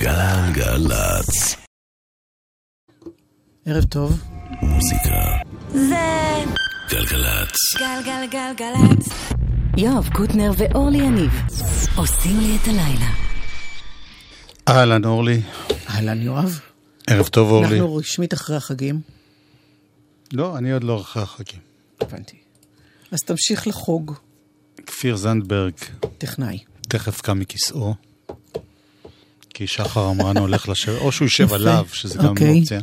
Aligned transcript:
גלגלצ. 0.00 1.56
ערב 3.66 3.84
טוב. 3.84 4.20
מוזיקה. 4.62 5.20
זה 5.72 6.44
גלגלצ. 6.90 7.56
גלגלגלגלצ. 7.78 9.08
יואב 9.76 10.08
קוטנר 10.12 10.50
ואורלי 10.56 10.98
יניב 10.98 11.30
עושים 11.96 12.40
לי 12.40 12.56
את 12.56 12.68
הלילה. 12.68 13.10
אהלן 14.68 15.04
אורלי, 15.04 15.42
אהלן 15.88 16.22
יואב. 16.22 16.60
ערב 17.06 17.26
טוב 17.26 17.50
אורלי. 17.50 17.74
אנחנו 17.80 17.96
רשמית 17.96 18.34
אחרי 18.34 18.56
החגים. 18.56 19.00
לא, 20.32 20.58
אני 20.58 20.72
עוד 20.72 20.84
לא 20.84 21.00
אחרי 21.00 21.22
החגים. 21.22 21.60
הבנתי. 22.00 22.36
אז 23.10 23.18
תמשיך 23.20 23.66
לחוג, 23.66 24.14
כפיר 24.86 25.16
זנדברג 25.16 25.74
טכנאי. 26.18 26.58
תכף 26.88 27.20
קם 27.20 27.38
מכיסאו. 27.38 27.94
כי 29.54 29.66
שחר 29.66 30.10
אמרן 30.10 30.36
הולך 30.36 30.68
לשבת, 30.68 31.00
או 31.00 31.12
שהוא 31.12 31.28
יפה. 31.40 31.54
עליו, 31.54 31.86
שזה 31.92 32.18
גם 32.18 32.26
אוקיי. 32.26 32.60
אופציה. 32.60 32.80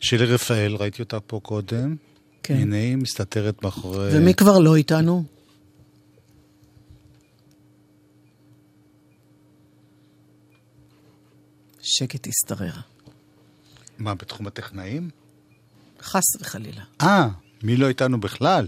שילי 0.00 0.24
רפאל, 0.24 0.76
ראיתי 0.76 1.02
אותה 1.02 1.20
פה 1.20 1.40
קודם. 1.42 1.96
כן. 2.42 2.54
הנה 2.54 2.76
היא 2.76 2.96
מסתתרת 2.96 3.62
מאחורי... 3.62 4.08
ומי 4.12 4.34
כבר 4.34 4.58
לא 4.58 4.76
איתנו? 4.76 5.24
שקט 11.82 12.26
השתרר. 12.26 12.72
מה, 13.98 14.14
בתחום 14.14 14.46
הטכנאים? 14.46 15.10
חס 16.02 16.40
וחלילה. 16.40 16.82
אה, 17.02 17.28
מי 17.62 17.76
לא 17.76 17.88
איתנו 17.88 18.20
בכלל? 18.20 18.66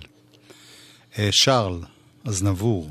אה, 1.19 1.29
שרל, 1.33 1.81
אזנבור. 2.25 2.91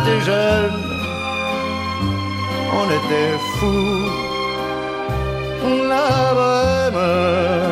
était 0.00 0.20
jeunes, 0.20 0.82
on 2.80 2.86
était 2.98 3.34
fous. 3.56 4.06
La 5.90 6.08
bohème, 6.38 7.67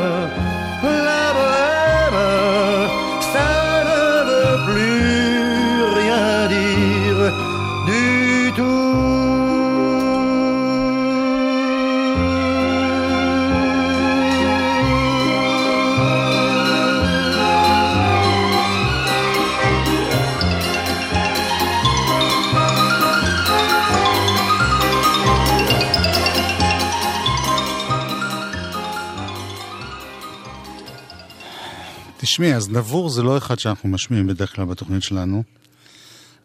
תשמעי, 32.37 32.55
אז 32.55 32.71
נבור 32.71 33.09
זה 33.09 33.23
לא 33.23 33.39
אחד 33.39 33.59
שאנחנו 33.59 33.89
משמיעים 33.89 34.27
בדרך 34.27 34.57
כלל 34.57 34.65
בתוכנית 34.65 35.03
שלנו, 35.03 35.43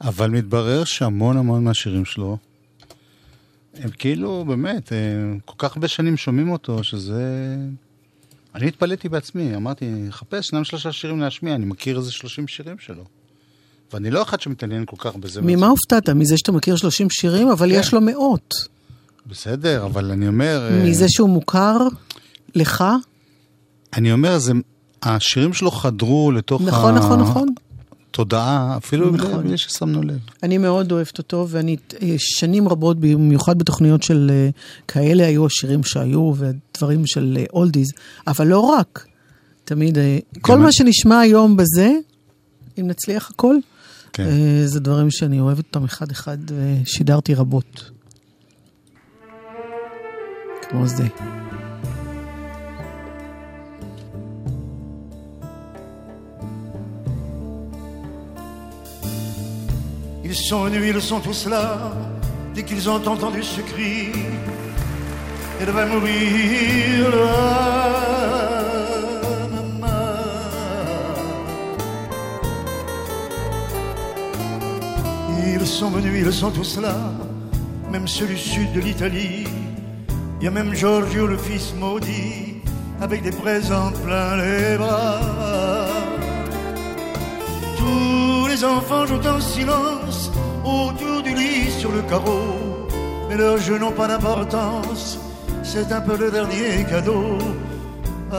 אבל 0.02 0.30
מתברר 0.30 0.84
שהמון 0.84 1.38
המון 1.38 1.64
מהשירים 1.64 2.06
שלו, 2.06 2.38
הם 3.74 3.90
כאילו, 3.90 4.46
באמת, 4.48 4.92
הם 4.92 5.40
כל 5.46 5.54
כך 5.58 5.76
הרבה 5.76 5.88
שנים 5.88 6.18
שומעים 6.18 6.52
אותו, 6.52 6.84
שזה... 6.84 7.56
אני 8.56 8.68
התפלאתי 8.68 9.10
בעצמי, 9.10 9.56
אמרתי, 9.56 10.08
חפש 10.10 10.48
שניים 10.48 10.64
שלושה 10.64 10.92
שירים 10.92 11.20
להשמיע, 11.20 11.56
אני 11.56 11.66
מכיר 11.66 11.98
איזה 11.98 12.12
30 12.12 12.48
שירים 12.48 12.80
שלו. 12.80 13.04
ואני 13.94 14.12
לא 14.12 14.22
אחד 14.22 14.42
שמתעניין 14.42 14.84
כל 14.86 14.98
כך 15.00 15.16
בזה. 15.16 15.42
ממה 15.42 15.68
הופתעת? 15.68 16.10
מזה 16.10 16.38
שאתה 16.38 16.52
מכיר 16.52 16.76
30 16.76 17.10
שירים, 17.10 17.48
אבל 17.48 17.70
כן. 17.70 17.80
יש 17.80 17.94
לו 17.94 18.02
מאות. 18.02 18.54
בסדר, 19.28 19.86
אבל 19.86 20.12
אני 20.12 20.28
אומר... 20.28 20.70
אה, 20.72 20.84
מזה 20.84 21.06
שהוא 21.10 21.30
מוכר 21.30 21.78
לך? 22.56 22.84
אני 23.94 24.12
אומר, 24.12 24.38
זה... 24.38 24.54
השירים 25.04 25.54
שלו 25.54 25.72
חדרו 25.72 26.32
לתוך 26.32 26.62
נכון, 26.62 26.96
נכון, 26.96 27.20
נכון. 27.20 27.48
התודעה, 28.10 28.78
אפילו 28.78 29.10
נכון. 29.12 29.44
בלי 29.48 29.58
ששמנו 29.58 30.02
לב. 30.02 30.20
אני 30.44 30.58
מאוד 30.58 30.92
אוהבת 30.92 31.18
אותו, 31.18 31.48
ואני 31.50 31.76
אה, 32.02 32.16
שנים 32.18 32.68
רבות, 32.70 33.00
במיוחד 33.00 33.58
בתוכניות 33.58 34.04
של 34.04 34.32
אה, 34.34 34.50
כאלה, 34.88 35.26
היו 35.26 35.46
השירים 35.46 35.84
שהיו, 35.84 36.34
ודברים 36.38 37.02
של 37.06 37.38
אולדיז, 37.54 37.88
אבל 38.28 38.48
לא 38.48 38.60
רק. 38.60 39.06
תמיד, 39.66 39.98
אה, 39.98 40.18
כל 40.42 40.54
גם- 40.54 40.62
מה 40.62 40.72
שנשמע 40.72 41.20
היום 41.20 41.58
בזה, 41.58 41.92
אם 42.80 42.88
נצליח 42.88 43.32
הכל, 43.34 43.56
כן. 44.14 44.24
אה, 44.26 44.62
זה 44.68 44.80
דברים 44.80 45.12
שאני 45.12 45.40
אוהבת 45.40 45.66
אותם 45.76 45.84
אחד-אחד, 45.84 46.38
ושידרתי 46.48 47.34
רבות. 47.34 47.92
כמו 50.70 50.88
זה. 50.88 51.08
Ils 60.32 60.38
sont 60.38 60.64
venus, 60.64 60.94
ils 60.96 61.02
sont 61.02 61.20
tous 61.20 61.46
là, 61.48 61.92
dès 62.56 62.64
qu'ils 62.64 62.90
ont 62.90 63.06
entendu 63.06 63.44
ce 63.44 63.60
cri. 63.60 64.14
Elle 65.60 65.72
va 65.72 65.86
mourir 65.86 67.10
maman. 69.52 69.88
Ils 75.54 75.68
sont 75.68 75.90
venus, 75.90 76.26
ils 76.26 76.32
sont 76.32 76.52
tous 76.52 76.80
là, 76.80 76.96
même 77.92 78.08
ceux 78.08 78.28
du 78.28 78.38
sud 78.38 78.72
de 78.72 78.80
l'Italie. 78.80 79.44
Il 80.40 80.46
y 80.46 80.48
a 80.48 80.52
même 80.52 80.74
Giorgio, 80.74 81.28
le 81.28 81.38
fils 81.38 81.74
maudit, 81.78 82.62
avec 83.02 83.22
des 83.22 83.32
présents 83.32 83.92
plein 84.06 84.38
les 84.38 84.78
bras. 84.78 86.11
Tous 87.81 88.47
les 88.51 88.61
enfants 88.75 89.05
jouent 89.09 89.29
en 89.37 89.41
silence 89.55 90.19
autour 90.65 91.17
du 91.27 91.33
lit 91.41 91.71
sur 91.81 91.91
le 91.97 92.03
carreau. 92.11 92.45
Mais 93.29 93.37
leurs 93.43 93.59
jeux 93.67 93.79
n'ont 93.83 93.97
pas 94.01 94.09
d'importance, 94.11 95.19
c'est 95.71 95.89
un 95.99 96.03
peu 96.09 96.17
le 96.23 96.29
dernier 96.31 96.85
cadeau. 96.91 97.25
Ah, 98.33 98.37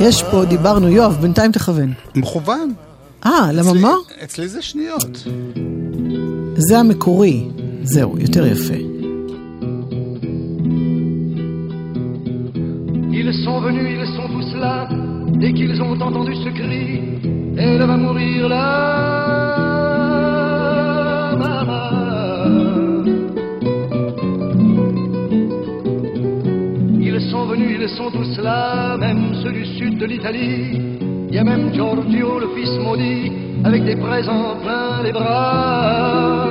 יש 0.00 0.22
פה, 0.22 0.44
דיברנו, 0.44 0.88
יואב, 0.88 1.18
בינתיים 1.20 1.52
תכוון. 1.52 1.92
מכוון. 2.16 2.72
אה, 3.26 3.52
לממה? 3.52 3.94
אצלי- 3.94 4.24
אצלי 4.24 4.48
זה 4.48 4.62
שניות. 4.62 5.24
זה 6.56 6.78
המקורי. 6.78 7.48
זהו, 7.82 8.18
יותר 8.18 8.46
יפה. 8.46 8.74
Ils 13.12 13.32
sont 13.44 13.60
venus, 13.66 13.88
ils 14.02 14.12
sont 14.16 14.28
tous 14.34 14.50
là, 14.64 14.88
dès 15.40 15.52
qu'ils 15.52 15.76
ont 15.82 15.92
entendu 16.08 16.34
ce 16.44 16.50
cri, 16.58 16.84
elle 17.57 17.83
va 17.83 17.97
mourir 17.97 18.49
là. 18.49 19.25
Ils 26.99 27.21
sont 27.31 27.45
venus, 27.45 27.77
ils 27.81 27.89
sont 27.89 28.11
tous 28.11 28.37
là, 28.41 28.97
même 28.97 29.33
ceux 29.43 29.51
du 29.51 29.65
sud 29.77 29.97
de 29.97 30.05
l'Italie. 30.05 30.81
Il 31.29 31.35
y 31.35 31.37
a 31.37 31.43
même 31.43 31.73
Giorgio, 31.73 32.39
le 32.39 32.47
fils 32.55 32.71
maudit, 32.79 33.31
avec 33.63 33.83
des 33.83 33.95
présents 33.95 34.57
plein 34.63 35.03
les 35.03 35.11
bras. 35.11 36.47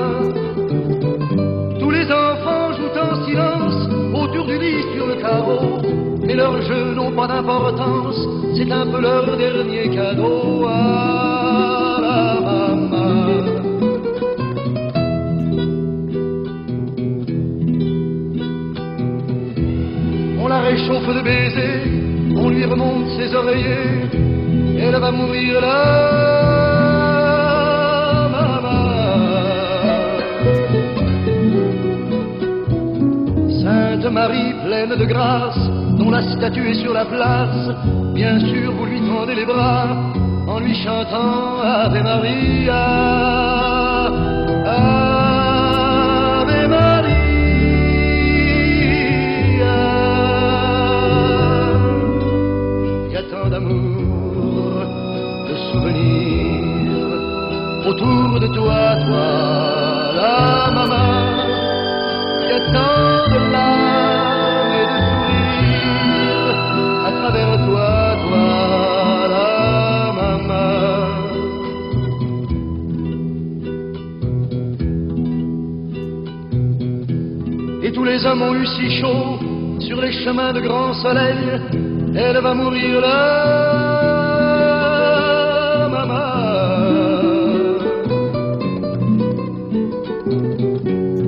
Tous 1.78 1.90
les 1.90 2.06
enfants 2.06 2.72
jouent 2.72 2.98
en 3.00 3.26
silence 3.26 3.88
autour 4.14 4.46
du 4.46 4.58
lit 4.58 4.82
sur 4.94 5.06
le 5.06 5.14
carreau. 5.20 5.83
Mais 6.26 6.34
leurs 6.34 6.60
jeux 6.62 6.94
n'ont 6.94 7.12
pas 7.12 7.26
d'importance, 7.26 8.18
c'est 8.56 8.70
un 8.70 8.86
peu 8.86 9.00
leur 9.00 9.36
dernier 9.36 9.88
cadeau 9.90 10.64
à 10.66 11.98
la 12.00 12.40
maman. 12.40 13.24
On 20.40 20.48
la 20.48 20.60
réchauffe 20.60 21.14
de 21.14 21.22
baisers, 21.22 22.36
on 22.36 22.48
lui 22.48 22.64
remonte 22.64 23.08
ses 23.18 23.34
oreillers, 23.34 24.08
elle 24.78 24.96
va 24.96 25.10
mourir 25.10 25.60
là, 25.60 26.14
Marie 34.14 34.54
pleine 34.64 34.94
de 34.96 35.04
grâce, 35.06 35.58
dont 35.98 36.10
la 36.10 36.22
statue 36.22 36.68
est 36.70 36.74
sur 36.82 36.92
la 36.92 37.04
place, 37.04 37.70
bien 38.14 38.38
sûr 38.40 38.72
vous 38.72 38.86
lui 38.86 39.00
tendez 39.00 39.34
les 39.34 39.46
bras 39.46 39.88
en 40.46 40.58
lui 40.60 40.74
chantant 40.74 41.60
Ave 41.62 42.02
Maria. 42.02 42.84
Ave 44.66 46.68
Maria. 46.68 47.14
Il 53.06 53.12
y 53.12 53.16
a 53.16 53.22
tant 53.22 53.48
d'amour, 53.48 54.84
de 55.48 55.54
souvenirs 55.72 57.86
autour 57.86 58.40
de 58.40 58.46
toi, 58.48 58.83
si 78.66 78.90
chaud 79.00 79.38
sur 79.80 80.00
les 80.00 80.12
chemins 80.12 80.52
de 80.52 80.60
grand 80.60 80.94
soleil. 80.94 81.60
Elle 82.16 82.38
va 82.40 82.54
mourir 82.54 83.00
là, 83.00 83.10
maman. 85.88 86.20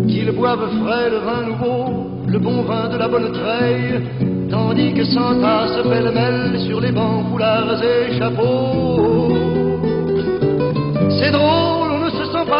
Qu'ils 0.07 0.33
boivent 0.33 0.71
frais 0.83 1.11
le 1.11 1.19
vin 1.19 1.43
nouveau, 1.49 2.07
le 2.27 2.39
bon 2.39 2.63
vin 2.63 2.89
de 2.89 2.97
la 2.97 3.09
bonne 3.09 3.33
treille, 3.33 4.01
tandis 4.51 4.95
que 4.95 5.05
s'entassent 5.05 5.83
pêle-mêle 5.83 6.61
sur 6.61 6.81
les 6.81 6.93
bancs, 6.93 7.27
foulards 7.31 7.83
et 7.83 8.19
chapeaux. 8.19 9.35
C'est 11.19 11.33
drôle, 11.33 11.66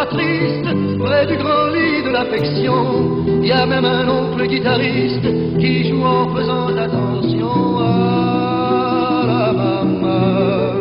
triste 0.05 0.69
près 0.99 1.27
du 1.27 1.37
grand 1.37 1.69
lit 1.69 2.03
de 2.05 2.11
l'affection. 2.11 3.25
Il 3.43 3.47
y 3.47 3.53
a 3.53 3.65
même 3.65 3.85
un 3.85 4.07
oncle 4.09 4.47
guitariste 4.47 5.27
qui 5.59 5.89
joue 5.89 6.05
en 6.05 6.35
faisant 6.35 6.77
attention 6.77 7.79
à 7.79 9.25
la 9.27 9.53
maman. 9.53 10.77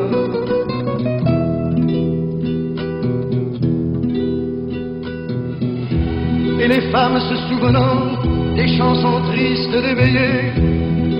Et 6.59 6.67
les 6.67 6.81
femmes 6.91 7.19
se 7.29 7.35
souvenant 7.47 8.55
des 8.55 8.67
chansons 8.77 9.21
tristes 9.31 9.71
d'éveillé, 9.71 10.51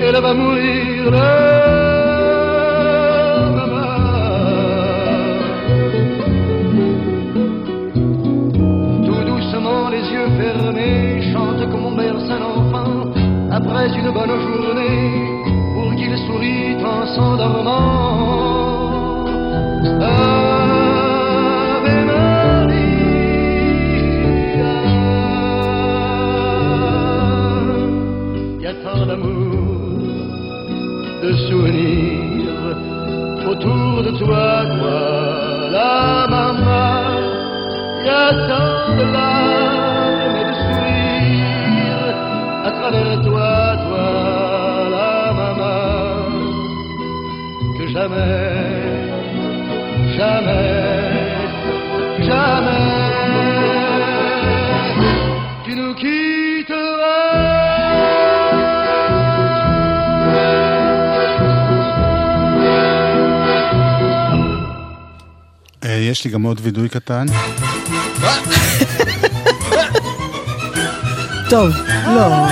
elle 0.02 0.22
va 0.22 0.34
mourir 0.34 1.85
bonne 14.12 14.40
journée 14.42 15.44
pour 15.74 15.96
qu'il 15.96 16.18
sourit 16.18 16.76
en 16.84 17.06
s'endormant. 17.16 18.05
לי 66.25 66.31
גם 66.31 66.43
עוד 66.43 66.61
וידוי 66.63 66.89
קטן. 66.89 67.27
טוב, 71.51 71.69
לא. 72.07 72.47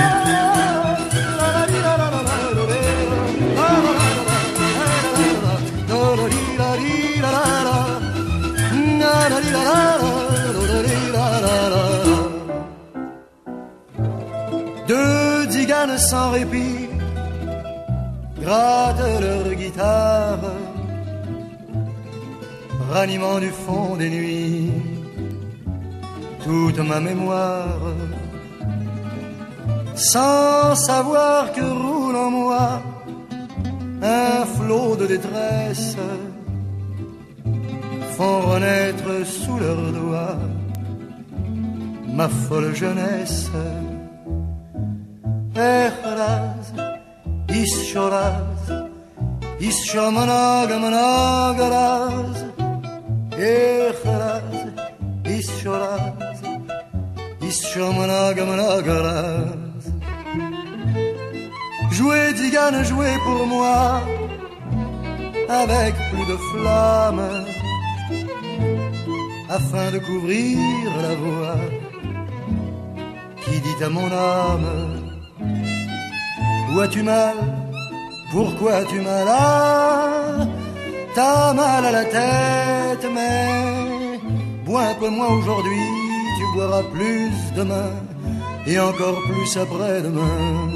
Deux 14.89 15.45
diganes 15.45 15.97
sans 16.09 16.31
répit 16.31 16.89
grattent 18.41 19.21
leur 19.21 19.53
guitare, 19.53 20.39
ranimant 22.94 23.40
du 23.40 23.50
fond 23.64 23.96
des 23.96 24.08
nuits. 24.08 24.70
Toute 26.44 26.78
ma 26.90 27.00
mémoire, 27.00 27.80
sans 29.96 30.74
savoir 30.88 31.52
que 31.52 31.66
roule 31.82 32.16
en 32.26 32.30
moi 32.30 32.66
un 34.02 34.44
flot 34.56 34.94
de 35.00 35.06
détresse, 35.14 35.96
font 38.16 38.40
renaître 38.52 39.12
sous 39.26 39.58
leurs 39.64 39.90
doigts 40.00 40.38
ma 42.18 42.28
folle 42.28 42.74
jeunesse. 42.74 43.50
Ischomanagamanagaraz, 53.36 54.42
Echraz, 55.26 55.38
ischoraz, 55.38 56.38
ischomanagamanagaraz. 57.48 59.84
Jouez, 61.90 62.32
Digane, 62.34 62.84
jouez 62.84 63.18
pour 63.24 63.46
moi, 63.46 64.02
avec 65.48 65.94
plus 66.10 66.26
de 66.32 66.36
flamme, 66.50 67.44
afin 69.48 69.90
de 69.90 69.98
couvrir 69.98 70.58
la 71.02 71.14
voix 71.14 71.56
qui 73.44 73.60
dit 73.60 73.84
à 73.84 73.88
mon 73.88 74.10
âme 74.10 74.66
Où 76.74 76.80
as-tu 76.80 77.02
mal? 77.02 77.36
Pourquoi 78.32 78.72
as-tu 78.80 79.00
mal? 79.00 79.26
Ah, 79.28 80.46
T'as 81.14 81.52
mal 81.52 81.84
à 81.86 81.90
la 81.92 82.04
tête, 82.04 83.06
mais 83.14 84.18
bois 84.64 84.86
un 84.92 84.94
peu 84.94 85.08
moins 85.10 85.28
aujourd'hui, 85.38 85.86
tu 86.36 86.44
boiras 86.54 86.82
plus 86.92 87.30
demain 87.54 87.90
et 88.66 88.78
encore 88.80 89.22
plus 89.22 89.56
après-demain. 89.56 90.70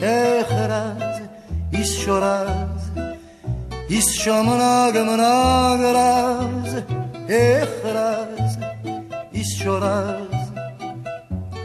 Echeraz, 0.00 1.22
ischoraz, 1.72 2.92
ischomanagamanagaraz, 3.88 6.84
Echeraz, 7.26 8.58
ischoraz, 9.32 10.28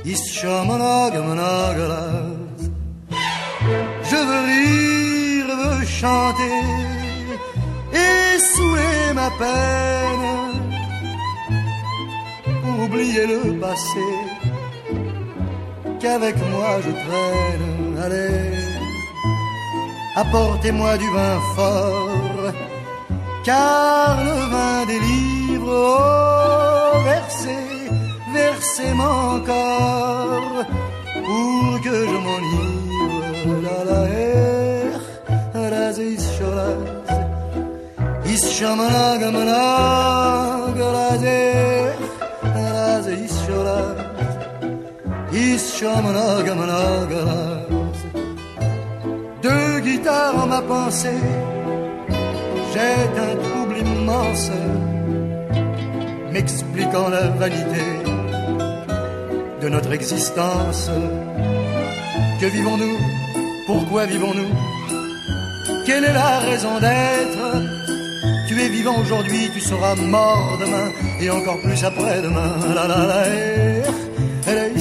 ischomanagamanagaraz. 0.05 2.61
Je 4.09 4.15
veux 4.27 4.43
rire, 4.51 4.98
chanter 5.89 6.63
et 7.93 8.39
souhaiter 8.53 9.13
ma 9.13 9.29
peine 9.41 10.29
pour 12.61 12.85
oublier 12.85 13.25
le 13.33 13.59
passé 13.59 14.07
qu'avec 15.99 16.35
moi 16.51 16.71
je 16.85 16.91
traîne. 17.03 17.97
Allez, 18.05 18.55
apportez-moi 20.15 20.97
du 20.97 21.09
vin 21.15 21.37
fort, 21.55 22.53
car 23.43 24.23
le 24.23 24.37
vin 24.53 24.85
délivre. 24.93 25.71
Oh, 25.71 26.97
versez, 27.03 27.65
versez-moi 28.33 29.13
encore 29.35 30.65
pour 31.25 31.81
que 31.83 31.95
je 32.11 32.17
m'enivre. 32.25 32.78
Raz 42.55 43.07
ischoraz, 43.07 43.97
ischamanagamanagaraz. 45.33 47.97
Deux 49.43 49.79
guitares 49.79 50.43
en 50.43 50.47
ma 50.47 50.61
pensée, 50.61 51.21
jette 52.73 53.17
un 53.27 53.35
trouble 53.45 53.77
immense, 53.77 54.51
m'expliquant 56.31 57.09
la 57.09 57.27
vanité 57.41 57.85
de 59.61 59.69
notre 59.69 59.91
existence. 59.93 60.89
Que 62.39 62.45
vivons-nous? 62.45 62.97
Pourquoi 63.65 64.05
vivons-nous? 64.05 64.53
Quelle 65.85 66.05
est 66.05 66.13
la 66.13 66.39
raison 66.39 66.79
d'être? 66.79 67.78
Tu 68.49 68.59
es 68.59 68.67
vivant 68.67 68.97
aujourd'hui, 68.99 69.51
tu 69.53 69.59
seras 69.61 69.93
mort 69.93 70.57
demain 70.59 70.89
et 71.21 71.29
encore 71.29 71.59
plus 71.61 71.83
après-demain. 71.83 72.55
La 72.73 72.87
la 72.87 73.05
la 73.05 73.27
eh. 73.27 73.83
Eh, 74.47 74.51
eh. 74.51 74.79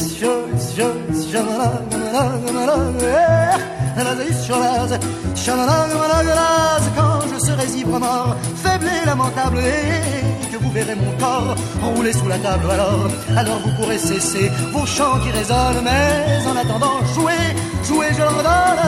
Quand 6.97 7.21
je 7.31 7.39
serai 7.45 7.67
ivre 7.77 7.99
mort, 7.99 8.35
faible 8.57 8.87
et 8.87 9.05
lamentable, 9.05 9.59
et 9.59 10.51
que 10.51 10.57
vous 10.57 10.71
verrez 10.71 10.95
mon 10.95 11.13
corps 11.19 11.55
rouler 11.95 12.15
sous 12.15 12.27
la 12.27 12.39
table, 12.39 12.71
alors, 12.71 13.11
alors 13.37 13.59
vous 13.59 13.73
pourrez 13.79 13.99
cesser 13.99 14.51
vos 14.73 14.87
chants 14.87 15.21
qui 15.21 15.31
résonnent, 15.31 15.85
mais 15.85 16.47
en 16.47 16.57
attendant, 16.57 17.05
jouez, 17.15 17.55
jouez, 17.87 18.15
je 18.15 18.21
leur 18.21 18.33
donne. 18.33 18.79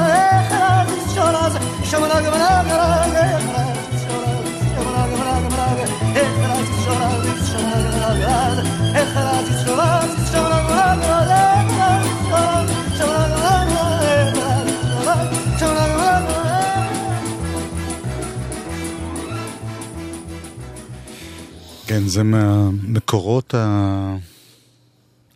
זה 22.11 22.23
מהמקורות 22.23 23.55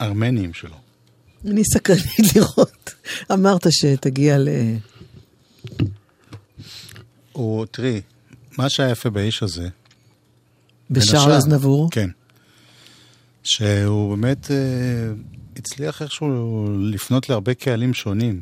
הארמניים 0.00 0.54
שלו. 0.54 0.76
אני 1.44 1.62
סקרנית 1.64 2.04
לראות. 2.36 2.94
אמרת 3.32 3.66
שתגיע 3.70 4.38
ל... 4.38 4.48
הוא, 7.32 7.66
תראי, 7.66 8.00
מה 8.58 8.70
שהיה 8.70 8.90
יפה 8.90 9.10
באיש 9.10 9.42
הזה, 9.42 9.68
בשאר. 10.90 11.36
אזנבור. 11.36 11.90
כן, 11.90 12.10
שהוא 13.44 14.16
באמת 14.16 14.50
אה, 14.50 14.56
הצליח 15.56 16.02
איכשהו 16.02 16.66
לפנות 16.80 17.28
להרבה 17.28 17.54
קהלים 17.54 17.94
שונים, 17.94 18.40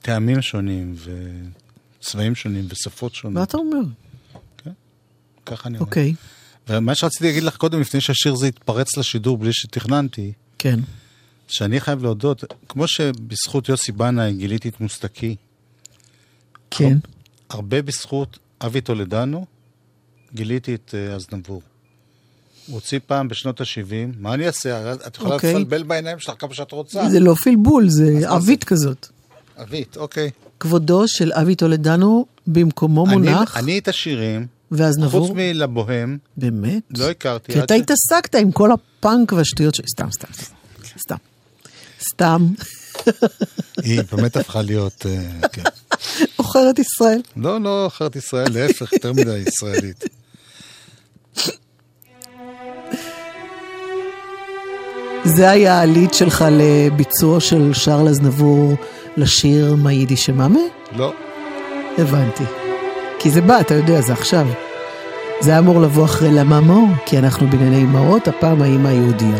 מטעמים 0.00 0.42
שונים 0.42 0.94
וצבעים 2.00 2.34
שונים 2.34 2.66
ושפות 2.68 3.14
שונות. 3.14 3.34
מה 3.34 3.42
אתה 3.42 3.56
אומר? 3.56 3.78
ככה 5.46 5.68
אני 5.68 5.78
אומר. 5.78 5.86
אוקיי, 5.86 6.14
ומה 6.68 6.94
שרציתי 6.94 7.24
להגיד 7.26 7.42
לך 7.42 7.56
קודם, 7.56 7.80
לפני 7.80 8.00
שהשיר 8.00 8.32
הזה 8.32 8.46
התפרץ 8.46 8.96
לשידור 8.96 9.38
בלי 9.38 9.52
שתכננתי, 9.52 10.32
כן. 10.58 10.80
שאני 11.48 11.80
חייב 11.80 12.02
להודות, 12.02 12.44
כמו 12.68 12.88
שבזכות 12.88 13.68
יוסי 13.68 13.92
בנאי 13.92 14.32
גיליתי 14.32 14.68
את 14.68 14.80
מוסטקי, 14.80 15.36
כן. 16.70 16.98
הרבה 17.50 17.82
בזכות 17.82 18.38
אבי 18.60 18.80
טולדנו 18.80 19.46
גיליתי 20.34 20.74
את 20.74 20.94
אה, 20.98 21.14
אזנבור. 21.14 21.62
הוא 22.66 22.74
הוציא 22.74 22.98
פעם 23.06 23.28
בשנות 23.28 23.60
ה-70, 23.60 24.16
מה 24.18 24.34
אני 24.34 24.46
אעשה? 24.46 24.92
את 25.06 25.16
יכולה 25.16 25.34
אוקיי. 25.34 25.50
לפלבל 25.54 25.82
בעיניים 25.82 26.18
שלך 26.18 26.34
כמה 26.38 26.54
שאת 26.54 26.72
רוצה. 26.72 27.08
זה 27.10 27.20
לא 27.20 27.34
פלבול, 27.34 27.88
זה 27.88 28.18
מה 28.20 28.28
עווית 28.28 28.64
כזאת. 28.64 29.06
אבית, 29.62 29.96
אוקיי. 29.96 30.30
כבודו 30.60 31.08
של 31.08 31.32
אבי 31.32 31.54
טולדנו 31.54 32.26
במקומו 32.46 33.06
אני- 33.06 33.12
מונח, 33.14 33.56
אני 33.56 33.78
את 33.78 33.88
השירים, 33.88 34.46
ואז 34.72 34.94
חוץ 34.96 35.04
נבור. 35.04 35.34
מלבוהם, 35.34 36.18
באמת? 36.36 36.82
לא 36.98 37.10
הכרתי. 37.10 37.52
כי 37.52 37.58
אתה 37.62 37.74
ש- 37.74 37.80
התעסקת 37.80 38.34
עם 38.34 38.52
כל 38.52 38.70
הפאנק 38.72 39.32
והשטויות 39.32 39.74
שלי. 39.74 39.86
סתם, 39.90 40.10
סתם, 40.10 40.28
סתם. 40.98 41.16
סתם. 42.10 42.46
היא 43.84 44.00
באמת 44.12 44.36
הפכה 44.36 44.62
להיות... 44.62 45.06
אה, 45.06 45.48
כן. 45.48 45.62
עוכרת 46.36 46.78
ישראל. 46.78 47.20
לא, 47.36 47.60
לא 47.60 47.86
אחרת 47.86 48.16
ישראל, 48.16 48.52
להפך, 48.52 48.92
יותר 48.92 49.12
מדי 49.12 49.36
ישראלית. 49.38 50.04
זה 55.24 55.50
היה 55.50 55.80
הליד 55.80 56.14
שלך 56.14 56.44
לביצוע 56.50 57.40
של 57.40 57.70
שרל 57.74 58.08
אזנבור 58.08 58.74
לשיר 59.16 59.74
מהיידיש 59.74 60.26
שמאמה? 60.26 60.60
לא. 60.96 61.12
הבנתי. 61.98 62.44
כי 63.18 63.30
זה 63.30 63.40
בא, 63.40 63.60
אתה 63.60 63.74
יודע, 63.74 64.00
זה 64.00 64.12
עכשיו. 64.12 64.46
זה 65.40 65.50
היה 65.50 65.58
אמור 65.58 65.80
לבוא 65.80 66.04
אחרי 66.04 66.30
למאמו, 66.32 66.86
כי 67.06 67.18
אנחנו 67.18 67.46
בענייני 67.46 67.82
אמהות, 67.82 68.28
הפעם 68.28 68.62
האימא 68.62 68.88
היהודייה. 68.88 69.38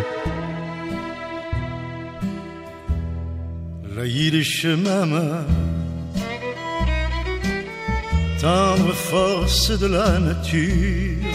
Tendre 8.41 8.95
force 9.11 9.69
de 9.83 9.89
la 9.97 10.11
nature. 10.29 11.27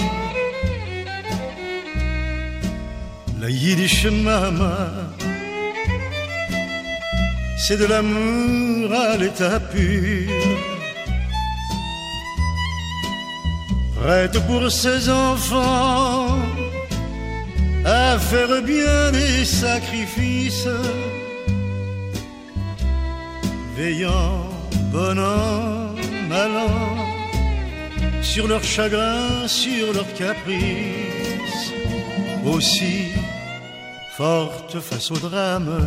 La 3.42 3.50
Yiddish 3.50 4.06
Mama, 4.28 4.78
c'est 7.64 7.78
de 7.84 7.88
l'amour 7.92 8.94
à 8.94 9.18
l'état 9.18 9.60
pur. 9.60 10.53
Prête 14.04 14.38
pour 14.48 14.70
ses 14.70 15.10
enfants 15.10 16.38
à 17.86 18.20
faire 18.20 18.62
bien 18.62 19.12
des 19.14 19.46
sacrifices 19.46 20.68
veillant 23.78 24.50
bon 24.92 25.18
an, 25.18 25.96
mal 26.28 26.52
an, 26.52 26.98
sur 28.22 28.46
leur 28.46 28.62
chagrin, 28.62 29.48
sur 29.48 29.94
leur 29.94 30.14
caprice, 30.16 31.72
aussi 32.46 33.14
forte 34.18 34.82
face 34.82 35.12
au 35.12 35.18
drame, 35.18 35.80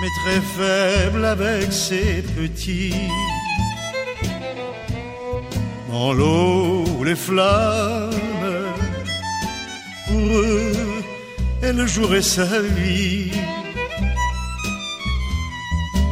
mais 0.00 0.10
très 0.24 0.40
faible 0.56 1.24
avec 1.24 1.72
ses 1.72 2.22
petits. 2.22 3.10
Dans 5.90 6.12
l'eau, 6.12 6.84
les 7.04 7.16
flammes, 7.16 8.10
pour 10.06 10.28
eux, 10.38 10.72
elle 11.62 11.86
jouerait 11.86 12.22
sa 12.22 12.60
vie. 12.60 13.32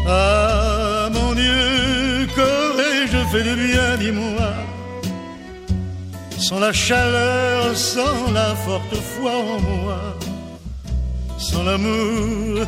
Ah 0.06 1.08
mon 1.12 1.32
Dieu, 1.34 2.26
qu'aurais-je 2.34 3.18
fait 3.30 3.44
de 3.44 3.54
bien, 3.54 3.96
dis-moi? 3.98 4.52
Sans 6.38 6.60
la 6.60 6.72
chaleur, 6.72 7.76
sans 7.76 8.32
la 8.32 8.54
forte 8.54 8.94
foi 8.94 9.32
en 9.32 9.60
moi 9.60 10.00
Sans 11.36 11.62
l'amour 11.62 12.64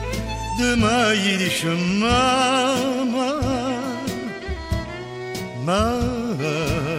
de 0.60 0.74
ma 0.74 1.14
Yiddish 1.14 1.64
mama 1.64 3.40
Mama 5.64 6.89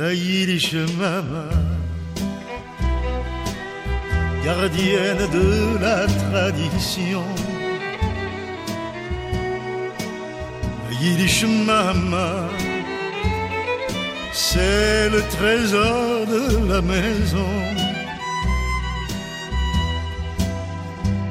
La 0.00 0.14
Yiddish 0.14 0.72
mama 0.98 1.44
gardienne 4.42 5.24
de 5.38 5.78
la 5.78 6.06
tradition. 6.06 7.22
La 10.86 10.92
Yiddish 11.02 11.44
Mama, 11.66 12.48
c'est 14.32 15.10
le 15.10 15.22
trésor 15.36 16.26
de 16.34 16.44
la 16.72 16.80
maison. 16.80 17.52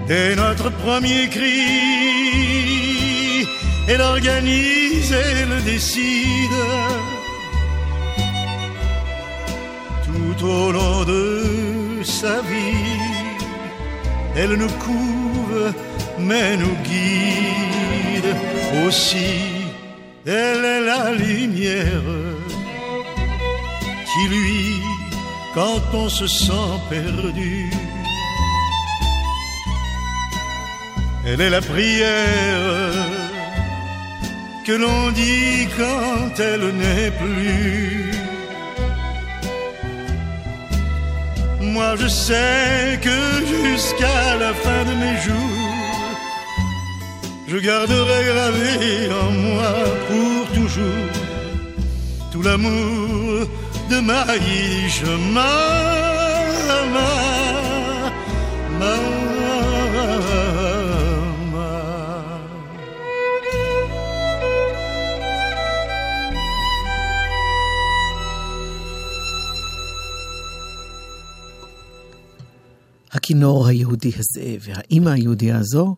Dès 0.08 0.36
notre 0.36 0.70
premier 0.84 1.28
cri, 1.28 1.66
elle 3.88 4.02
organise, 4.02 5.12
elle 5.12 5.64
décide. 5.64 7.09
Tout 10.40 10.46
au 10.46 10.72
long 10.72 11.04
de 11.04 12.02
sa 12.04 12.42
vie, 12.42 12.98
elle 14.38 14.54
nous 14.54 14.74
couve, 14.88 15.74
mais 16.18 16.56
nous 16.56 16.78
guide 16.84 18.34
aussi. 18.86 19.34
Elle 20.26 20.64
est 20.64 20.82
la 20.82 21.12
lumière 21.12 22.10
qui 24.10 24.28
lui, 24.30 24.82
quand 25.54 25.82
on 25.94 26.08
se 26.08 26.28
sent 26.28 26.74
perdu, 26.90 27.70
elle 31.26 31.42
est 31.42 31.50
la 31.50 31.62
prière 31.62 32.94
que 34.66 34.72
l'on 34.72 35.12
dit 35.12 35.68
quand 35.78 36.40
elle 36.40 36.76
n'est 36.76 37.12
plus. 37.12 38.09
Moi 41.74 41.96
je 41.98 42.08
sais 42.08 43.00
que 43.02 43.18
jusqu'à 43.46 44.36
la 44.40 44.54
fin 44.54 44.84
de 44.90 44.94
mes 45.04 45.18
jours, 45.26 45.76
je 47.48 47.58
garderai 47.58 48.22
gravé 48.32 49.10
en 49.24 49.32
moi 49.32 49.74
pour 50.08 50.40
toujours 50.58 51.10
tout 52.32 52.42
l'amour 52.42 53.48
de 53.92 54.00
ma 54.00 54.26
Yiddish 54.36 55.04
mama, 55.36 55.50
הכינור 73.30 73.68
היהודי 73.68 74.12
הזה 74.18 74.56
והאימא 74.62 75.10
היהודייה 75.10 75.58
הזו 75.58 75.96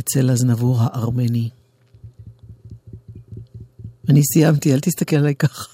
אצל 0.00 0.30
הזנבור 0.30 0.76
הארמני. 0.80 1.50
אני 4.08 4.22
סיימתי, 4.24 4.74
אל 4.74 4.80
תסתכל 4.80 5.16
עליי 5.16 5.34
ככה. 5.34 5.64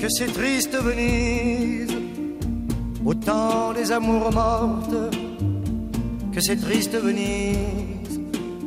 que 0.00 0.08
c'est 0.16 0.32
triste 0.38 0.74
Venise, 0.86 1.94
au 3.06 3.14
des 3.78 3.88
amours 3.92 4.30
mortes, 4.32 5.21
que 6.32 6.40
c'est 6.40 6.56
triste 6.56 6.94
Venise, 6.94 8.20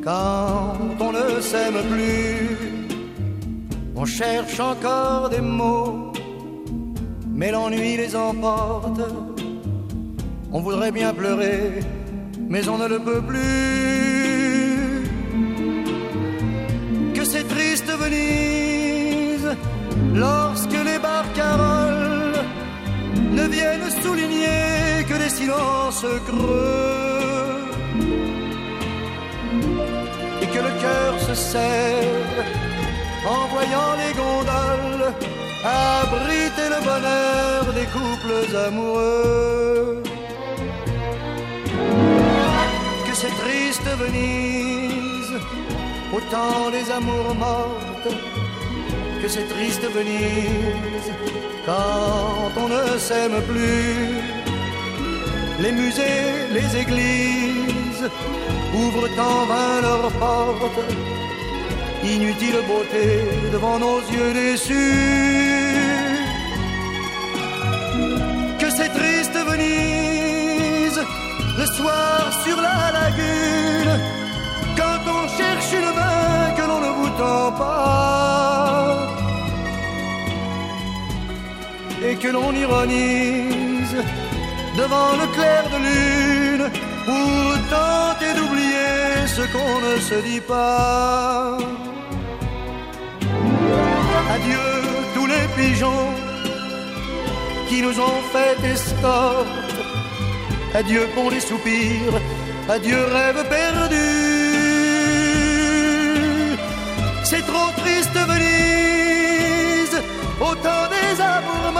quand 0.04 0.78
on 1.00 1.12
ne 1.12 1.42
s'aime 1.42 1.82
plus, 1.92 2.86
on 3.96 4.06
cherche 4.06 4.60
encore 4.60 5.30
des 5.30 5.42
mots, 5.42 6.12
mais 7.34 7.52
l'ennui 7.52 7.98
les 7.98 8.16
emporte, 8.16 9.02
on 10.52 10.62
voudrait 10.62 10.92
bien 10.92 11.12
pleurer, 11.14 11.80
mais 12.48 12.68
on 12.70 12.78
ne 12.78 12.88
le 12.88 13.00
peut 13.00 13.22
plus, 13.22 13.44
que 17.16 17.26
c'est 17.26 17.48
triste 17.48 17.90
Venise, 18.00 19.50
lorsque 20.14 20.80
les 20.90 21.00
barcaroles 21.00 22.36
ne 23.32 23.48
viennent 23.48 23.90
souligner 24.04 25.04
que 25.10 25.16
des 25.18 25.30
silences 25.30 26.06
creux 26.28 27.05
que 30.56 30.62
le 30.62 30.74
cœur 30.86 31.14
se 31.20 31.36
serre 31.36 32.38
en 33.28 33.44
voyant 33.54 33.94
les 34.02 34.14
gondoles 34.24 35.08
abriter 35.66 36.68
le 36.76 36.80
bonheur 36.90 37.62
des 37.80 37.88
couples 37.98 38.56
amoureux. 38.68 40.04
Que 43.06 43.14
c'est 43.22 43.36
triste 43.44 43.88
Venise, 44.04 45.34
autant 46.18 46.70
les 46.76 46.86
amours 47.00 47.36
mortes, 47.48 48.14
que 49.22 49.28
c'est 49.28 49.48
triste 49.56 49.86
Venise, 49.98 51.10
quand 51.66 52.52
on 52.64 52.68
ne 52.76 52.98
s'aime 52.98 53.40
plus. 53.52 54.22
Les 55.64 55.72
musées, 55.72 56.48
les 56.58 56.70
églises 56.84 58.10
ouvrent 58.84 59.10
en 59.20 59.46
vain 59.52 59.82
leurs 59.82 60.12
portes 60.12 60.82
inutile 62.14 62.60
beauté 62.68 63.08
devant 63.52 63.80
nos 63.80 64.00
yeux 64.14 64.34
déçus. 64.34 65.76
Que 68.60 68.70
c'est 68.70 68.90
triste 68.90 69.38
Venise, 69.50 71.02
le 71.58 71.66
soir 71.78 72.22
sur 72.44 72.58
la 72.62 72.92
lagune, 72.98 73.96
quand 74.78 75.02
on 75.18 75.24
cherche 75.38 75.72
une 75.74 75.92
main 76.00 76.52
que 76.58 76.64
l'on 76.70 76.82
ne 76.88 76.92
vous 76.98 77.10
tend 77.22 77.52
pas, 77.52 79.08
et 82.08 82.16
que 82.16 82.28
l'on 82.28 82.54
ironise 82.54 83.96
devant 84.78 85.12
le 85.22 85.28
clair 85.36 85.64
de 85.74 85.78
lune 85.88 86.70
pour 87.06 87.54
tenter 87.70 88.34
d'oublier 88.38 88.65
ce 89.38 89.42
qu'on 89.54 89.76
ne 89.88 89.96
se 90.10 90.18
dit 90.30 90.42
pas. 90.42 91.58
Adieu 94.36 94.66
tous 95.14 95.28
les 95.34 95.46
pigeons 95.58 96.08
qui 97.68 97.82
nous 97.82 97.98
ont 98.10 98.22
fait 98.34 98.58
escorte. 98.74 99.80
Adieu 100.74 101.04
pour 101.16 101.30
les 101.32 101.44
soupirs, 101.50 102.16
adieu 102.70 103.02
rêve 103.18 103.42
perdu. 103.58 104.10
C'est 107.30 107.46
trop 107.52 107.70
triste 107.82 108.18
Venise, 108.32 109.98
autant 110.50 110.84
des 110.96 111.14
amours 111.36 111.72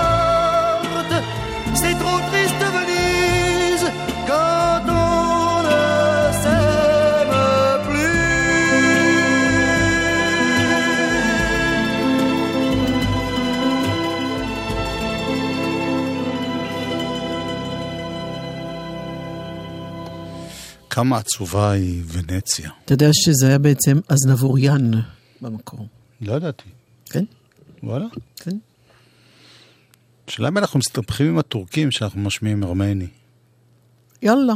כמה 20.96 21.18
עצובה 21.18 21.72
היא 21.72 22.04
ונציה. 22.08 22.70
אתה 22.86 22.94
יודע 22.94 23.10
שזה 23.14 23.48
היה 23.48 23.58
בעצם 23.58 24.00
אזנבוריאן 24.10 24.92
במקור. 25.42 25.88
לא 26.22 26.34
ידעתי. 26.34 26.70
כן? 27.06 27.24
וואלה. 27.84 28.06
כן. 28.36 28.58
השאלה 30.28 30.48
אם 30.48 30.58
אנחנו 30.58 30.80
מסתבכים 30.80 31.28
עם 31.28 31.38
הטורקים 31.38 31.92
שאנחנו 31.92 32.22
משמיעים 32.22 32.64
ארמני. 32.64 33.08
יאללה. 34.22 34.54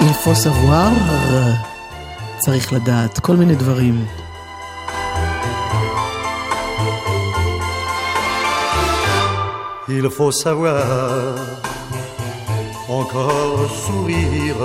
אילפו 0.00 0.34
סבואר, 0.34 0.92
צריך 2.38 2.72
לדעת 2.72 3.18
כל 3.18 3.36
מיני 3.36 3.54
דברים. 3.54 4.21
Il 9.94 10.08
faut 10.08 10.32
savoir 10.32 10.82
encore 12.88 13.68
sourire 13.84 14.64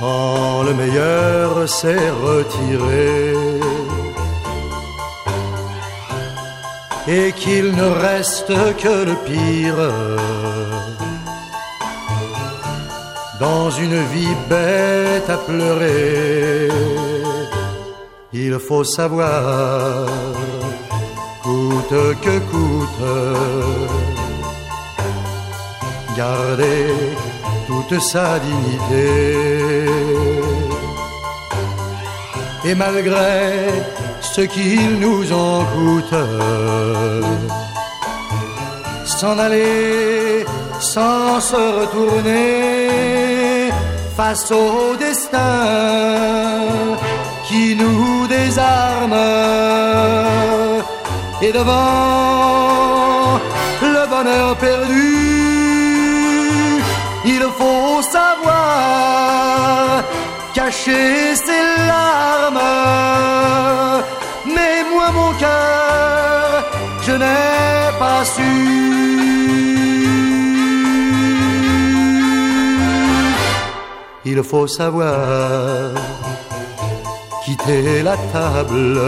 quand 0.00 0.64
le 0.64 0.74
meilleur 0.74 1.68
s'est 1.68 2.10
retiré 2.26 3.34
et 7.06 7.32
qu'il 7.40 7.66
ne 7.80 7.88
reste 8.08 8.52
que 8.82 8.96
le 9.10 9.16
pire 9.28 9.82
dans 13.38 13.70
une 13.70 14.00
vie 14.14 14.36
bête 14.50 15.30
à 15.30 15.36
pleurer. 15.36 16.68
Il 18.32 18.58
faut 18.58 18.84
savoir 18.84 20.08
que 22.24 22.38
coûte, 22.50 23.04
garder 26.16 26.86
toute 27.66 28.00
sa 28.00 28.38
dignité. 28.38 29.86
Et 32.64 32.74
malgré 32.74 33.84
ce 34.20 34.42
qu'il 34.42 34.98
nous 34.98 35.32
en 35.32 35.64
coûte, 35.74 36.14
s'en 39.04 39.38
aller 39.38 40.44
sans 40.80 41.40
se 41.40 41.56
retourner 41.80 43.70
face 44.16 44.50
au 44.50 44.96
destin 44.96 45.62
qui 47.48 47.74
nous 47.76 48.26
désarme 48.26 49.16
et 51.42 51.52
devant 51.52 53.40
le 53.82 54.02
bonheur 54.08 54.56
perdu, 54.56 55.16
il 57.24 57.44
faut 57.58 58.00
savoir 58.16 60.04
cacher 60.54 61.34
ses 61.34 61.62
larmes. 61.88 62.66
Mais 64.54 64.84
moi, 64.92 65.10
mon 65.18 65.32
cœur, 65.42 66.64
je 67.06 67.12
n'ai 67.12 67.98
pas 67.98 68.24
su. 68.24 68.52
Il 74.24 74.42
faut 74.44 74.68
savoir 74.68 75.90
quitter 77.44 78.02
la 78.02 78.16
table 78.32 79.00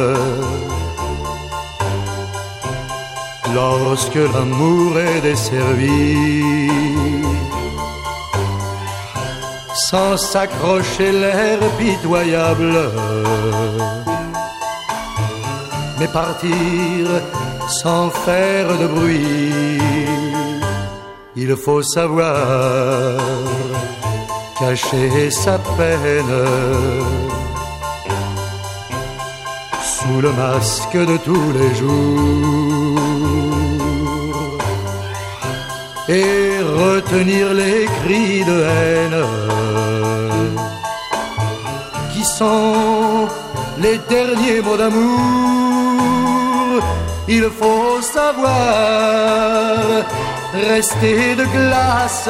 lorsque 3.54 4.22
l'amour 4.34 4.98
est 4.98 5.20
desservi. 5.20 6.16
Sans 9.88 10.16
s'accrocher 10.16 11.12
l'air 11.12 11.58
pitoyable, 11.78 12.76
mais 15.98 16.08
partir 16.08 17.00
sans 17.82 18.10
faire 18.10 18.68
de 18.78 18.86
bruit. 18.86 19.78
Il 21.36 21.56
faut 21.56 21.82
savoir 21.82 23.18
cacher 24.58 25.30
sa 25.30 25.58
peine 25.76 26.36
sous 29.82 30.20
le 30.20 30.32
masque 30.32 30.96
de 30.96 31.16
tous 31.16 31.52
les 31.58 31.74
jours 31.74 32.83
et 36.08 36.60
retenir 36.60 37.54
les 37.54 37.86
cris 38.02 38.44
de 38.44 38.62
haine 38.62 39.24
qui 42.12 42.24
sont 42.24 43.28
les 43.78 43.98
derniers 44.08 44.60
mots 44.60 44.76
d'amour. 44.76 46.82
Il 47.26 47.48
faut 47.58 48.02
savoir 48.02 49.76
rester 50.52 51.34
de 51.36 51.44
glace 51.44 52.28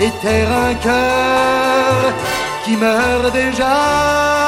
et 0.00 0.10
taire 0.22 0.52
un 0.68 0.74
cœur 0.74 2.12
qui 2.64 2.76
meurt 2.76 3.32
déjà. 3.32 4.44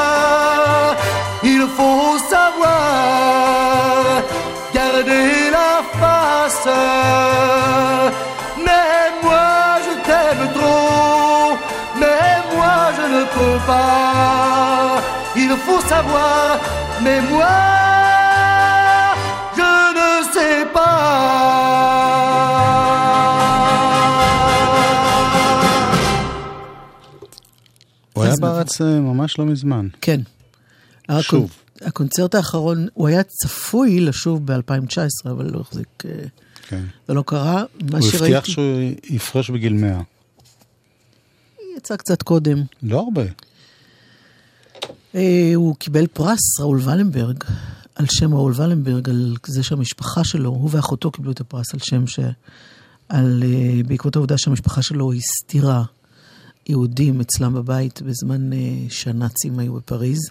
pas, 13.67 15.03
il 15.45 15.53
faut 15.65 15.83
savoir, 15.93 16.47
mais 17.05 17.19
moi, 17.33 17.57
je 19.59 19.73
ne 19.99 20.11
sais 20.35 20.61
pas. 20.75 20.97
הוא 28.13 28.25
היה 28.25 28.35
בארץ 28.41 28.81
ממש 28.81 29.39
לא 29.39 29.45
מזמן. 29.45 29.89
כן. 30.01 30.21
שוב. 31.21 31.51
הקונצרט 31.83 32.35
האחרון, 32.35 32.87
הוא 32.95 33.09
היה 33.09 33.23
צפוי 33.23 34.01
לשוב 34.01 34.53
ב-2019, 34.53 35.31
אבל 35.31 35.51
לא 35.53 35.61
החזיק... 35.61 35.89
אה, 36.05 36.11
כן. 36.69 36.83
זה 37.09 37.15
לא 37.15 37.23
קרה. 37.27 37.65
הוא 37.93 37.99
הבטיח 38.15 38.45
שהוא 38.45 38.65
יפרוש 39.05 39.51
בגיל 39.51 39.73
100. 39.73 40.01
יצא 41.77 41.97
קצת 41.97 42.23
קודם. 42.23 42.63
לא 42.83 43.01
הרבה. 43.01 43.23
אה, 45.17 45.53
הוא 45.55 45.77
קיבל 45.77 46.07
פרס, 46.07 46.61
ראול 46.61 46.81
ולנברג, 46.85 47.45
על 47.95 48.07
שם 48.11 48.35
ראול 48.35 48.53
ולנברג, 48.57 49.09
על 49.09 49.37
זה 49.47 49.63
שהמשפחה 49.63 50.25
שלו, 50.25 50.51
הוא 50.51 50.71
ואחותו 50.73 51.11
קיבלו 51.11 51.33
את 51.33 51.41
הפרס 51.41 51.75
על 51.75 51.81
שם 51.81 52.07
ש... 52.07 52.21
על, 53.09 53.43
אה, 53.47 53.81
בעקבות 53.87 54.17
העובדה 54.17 54.39
שהמשפחה 54.39 54.83
שלו 54.83 55.13
הסתירה 55.13 55.85
יהודים 56.69 57.21
אצלם 57.21 57.55
בבית 57.55 58.03
בזמן 58.03 58.53
אה, 58.53 58.59
שהנאצים 58.89 59.59
היו 59.59 59.75
בפריז. 59.75 60.31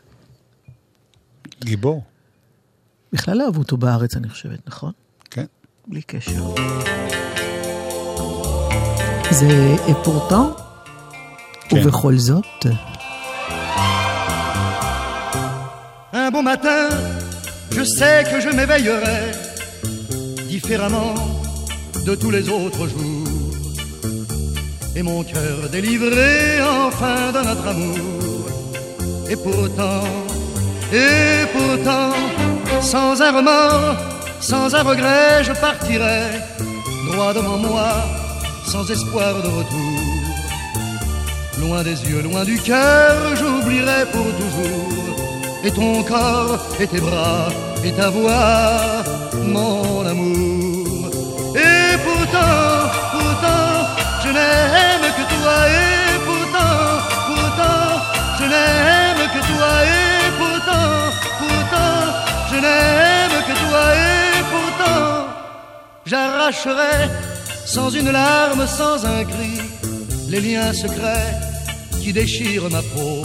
גיבור. 1.63 2.03
בכלל 3.13 3.41
אהבו 3.41 3.59
אותו 3.59 3.77
בארץ, 3.77 4.15
אני 4.15 4.29
חושבת, 4.29 4.59
נכון? 4.67 4.91
כן. 5.31 5.45
בלי 5.87 6.01
קשר. 6.01 6.55
זה 9.31 9.75
פורטן, 10.03 10.49
כן. 11.69 11.77
ובכל 11.77 12.17
זאת, 12.17 12.45
Un 16.25 16.31
beau 16.31 16.41
matin, 16.41 16.89
je 17.69 17.83
sais 17.83 18.23
que 18.23 18.41
je 18.41 18.49
m'éveillerai 18.49 19.31
différemment 20.47 21.13
de 22.03 22.15
tous 22.15 22.31
les 22.31 22.49
autres 22.49 22.87
jours. 22.87 23.53
Et 24.95 25.03
mon 25.03 25.23
cœur 25.23 25.69
délivré 25.71 26.63
enfin 26.63 27.31
de 27.31 27.41
notre 27.47 27.67
amour. 27.67 28.49
Et 29.29 29.35
pourtant, 29.35 30.07
et 30.91 31.45
pourtant, 31.53 32.13
sans 32.81 33.21
un 33.21 33.31
remords, 33.31 33.97
sans 34.39 34.73
un 34.73 34.81
regret, 34.81 35.43
je 35.43 35.53
partirai 35.53 36.23
droit 37.11 37.35
devant 37.35 37.59
moi, 37.59 38.03
sans 38.65 38.89
espoir 38.89 39.43
de 39.43 39.49
retour. 39.59 39.99
Loin 41.59 41.83
des 41.83 42.01
yeux, 42.09 42.23
loin 42.23 42.43
du 42.43 42.57
cœur, 42.57 43.35
j'oublierai 43.35 44.07
pour 44.11 44.25
toujours. 44.41 45.14
Et 45.65 45.71
ton 45.71 46.03
corps, 46.03 46.59
et 46.79 46.85
tes 46.85 47.01
bras, 47.01 47.47
et 47.83 47.91
ta 47.91 48.09
voix, 48.09 49.03
mon 49.41 50.05
amour. 50.05 51.09
Et 51.55 51.97
pourtant, 52.05 52.85
pourtant, 53.13 53.71
je 54.23 54.29
n'aime 54.37 55.07
que 55.17 55.25
toi. 55.33 55.57
Et 55.81 56.17
pourtant, 56.27 56.77
pourtant, 57.29 57.83
je 58.39 58.45
n'aime 58.53 59.23
que 59.33 59.41
toi. 59.51 59.71
Et 59.97 60.29
pourtant, 60.39 60.91
pourtant, 61.39 61.97
je 62.51 62.57
n'aime 62.65 63.37
que 63.47 63.55
toi. 63.63 63.83
Et 64.05 64.43
pourtant, 64.53 65.27
j'arracherai 66.05 67.09
sans 67.65 67.89
une 67.89 68.11
larme, 68.11 68.67
sans 68.67 69.03
un 69.03 69.23
cri, 69.23 69.57
les 70.29 70.41
liens 70.41 70.73
secrets 70.73 71.33
qui 72.01 72.13
déchirent 72.13 72.69
ma 72.69 72.83
peau, 72.83 73.23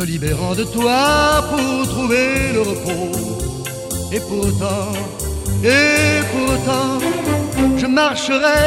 me 0.00 0.06
libérant 0.06 0.54
de 0.54 0.64
toi 0.64 1.44
pour 1.50 1.88
trouver 1.88 2.52
le 2.54 2.62
repos. 2.70 3.12
Et 4.12 4.20
pourtant, 4.20 4.92
et 5.62 6.20
pourtant, 6.32 6.92
je 7.76 7.86
marcherai 7.86 8.62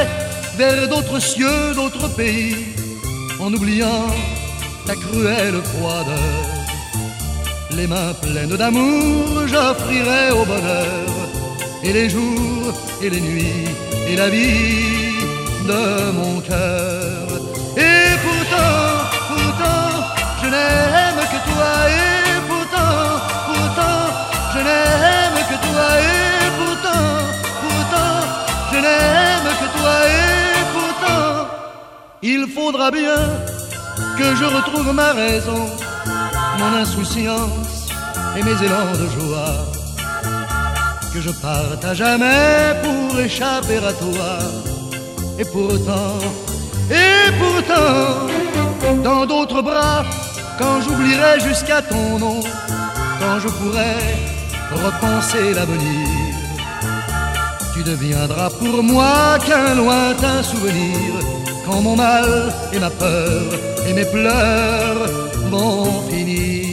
vers 0.57 0.87
d'autres 0.87 1.19
cieux, 1.19 1.73
d'autres 1.75 2.09
pays, 2.15 2.55
en 3.39 3.51
oubliant 3.53 4.07
ta 4.85 4.95
cruelle 4.95 5.59
froideur. 5.71 6.43
Les 7.77 7.87
mains 7.87 8.13
pleines 8.21 8.57
d'amour, 8.61 9.47
j'offrirai 9.51 10.25
au 10.39 10.45
bonheur, 10.45 11.07
et 11.83 11.93
les 11.93 12.09
jours, 12.09 12.73
et 13.01 13.09
les 13.09 13.21
nuits, 13.21 13.69
et 14.09 14.15
la 14.15 14.29
vie 14.29 15.17
de 15.71 16.11
mon 16.19 16.39
cœur. 16.41 17.25
Et 17.77 18.09
pourtant, 18.25 18.83
pourtant, 19.29 19.83
je 20.43 20.49
que 20.49 21.02
toi, 21.53 21.73
et 21.89 22.39
pourtant, 22.49 22.97
pourtant, 23.47 23.99
je 24.53 24.59
n'aime 24.67 25.39
que 25.49 25.57
toi, 25.67 25.87
et 25.99 26.49
pourtant, 26.59 27.07
pourtant, 27.63 28.15
je 28.71 28.77
n'aime 28.85 29.49
que 29.61 29.67
toi, 29.77 29.95
et 30.17 30.63
pourtant, 30.75 31.47
il 32.21 32.47
faudra 32.55 32.91
bien 32.91 33.21
que 34.17 34.35
je 34.35 34.45
retrouve 34.45 34.93
ma 34.93 35.11
raison, 35.13 35.63
mon 36.59 36.71
insouciance 36.83 37.89
et 38.37 38.43
mes 38.43 38.57
élans 38.67 38.93
de 39.01 39.07
joie. 39.17 39.55
Que 41.13 41.21
je 41.21 41.29
parte 41.29 41.83
à 41.85 41.93
jamais 41.93 42.73
pour 42.83 43.19
échapper 43.19 43.77
à 43.77 43.93
toi. 43.93 44.31
Et 45.37 45.45
pourtant, 45.45 46.17
et 46.89 47.31
pourtant, 47.39 49.03
dans 49.03 49.25
d'autres 49.25 49.61
bras, 49.61 50.03
quand 50.59 50.81
j'oublierai 50.81 51.39
jusqu'à 51.39 51.81
ton 51.81 52.19
nom, 52.19 52.39
quand 53.19 53.39
je 53.39 53.47
pourrai 53.47 53.95
repenser 54.71 55.53
l'avenir, 55.53 56.07
tu 57.73 57.83
deviendras 57.83 58.49
pour 58.49 58.83
moi 58.83 59.37
qu'un 59.45 59.75
lointain 59.75 60.43
souvenir. 60.43 61.13
Quand 61.65 61.81
mon 61.81 61.95
mal 61.95 62.53
et 62.73 62.79
ma 62.79 62.89
peur 62.89 63.41
et 63.87 63.93
mes 63.93 64.05
pleurs 64.05 65.07
vont 65.49 66.01
finir. 66.09 66.72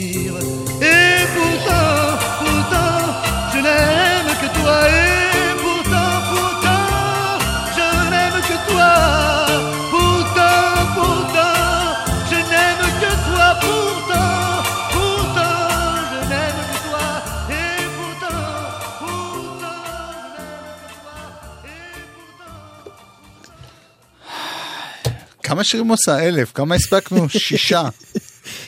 כמה 25.61 25.65
שירים 25.65 25.89
עושה? 25.89 26.29
אלף. 26.29 26.53
כמה 26.53 26.75
הספקנו? 26.75 27.29
שישה. 27.39 27.89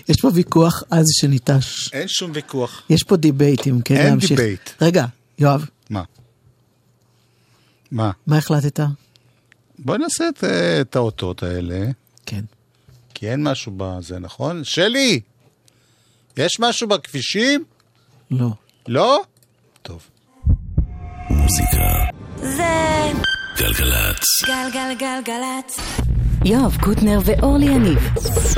יש 0.09 0.16
פה 0.20 0.31
ויכוח 0.35 0.83
עז 0.90 1.07
שניטש. 1.20 1.92
אין 1.92 2.09
שום 2.09 2.31
ויכוח. 2.35 2.83
יש 2.90 3.02
פה 3.02 3.16
דיבייט, 3.16 3.66
אם 3.66 3.81
כן 3.85 3.96
אין 3.96 4.07
להמשיך. 4.07 4.31
דיבייט. 4.31 4.70
רגע, 4.81 5.05
יואב, 5.38 5.66
מה? 5.90 6.02
מה? 7.90 8.11
מה 8.26 8.38
החלטת? 8.38 8.81
בוא 9.78 9.96
נעשה 9.96 10.28
את, 10.28 10.44
את 10.81 10.96
האותות 10.96 11.42
האלה, 11.42 11.87
כן. 12.26 12.44
כי 13.14 13.31
אין 13.31 13.42
משהו 13.42 13.72
בזה, 13.76 14.18
נכון? 14.18 14.64
שלי! 14.64 15.20
יש 16.37 16.52
משהו 16.61 16.88
בכבישים? 16.88 17.64
לא. 18.31 18.48
לא? 18.88 19.22
טוב. 19.83 20.02
מוזיקה. 21.31 22.05
זה 22.37 23.12
גלגלצ. 23.57 24.24
גלגלגלגלצ. 24.46 25.78
יואב 26.44 26.76
קוטנר 26.81 27.18
ואורלי 27.24 27.66
יניב 27.66 27.98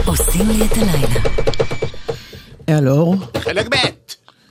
עושים 0.07 0.49
לי 0.49 0.67
את 0.67 0.73
הלילה. 0.73 1.21
אייל 2.69 2.89
אור, 2.89 3.17
חלק 3.39 3.67
ב'! 3.75 3.77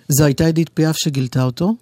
זו 0.09 0.25
הייתה 0.25 0.45
עדית 0.45 0.69
פיאף 0.73 0.95
שגילתה 0.97 1.43
אותו, 1.43 1.75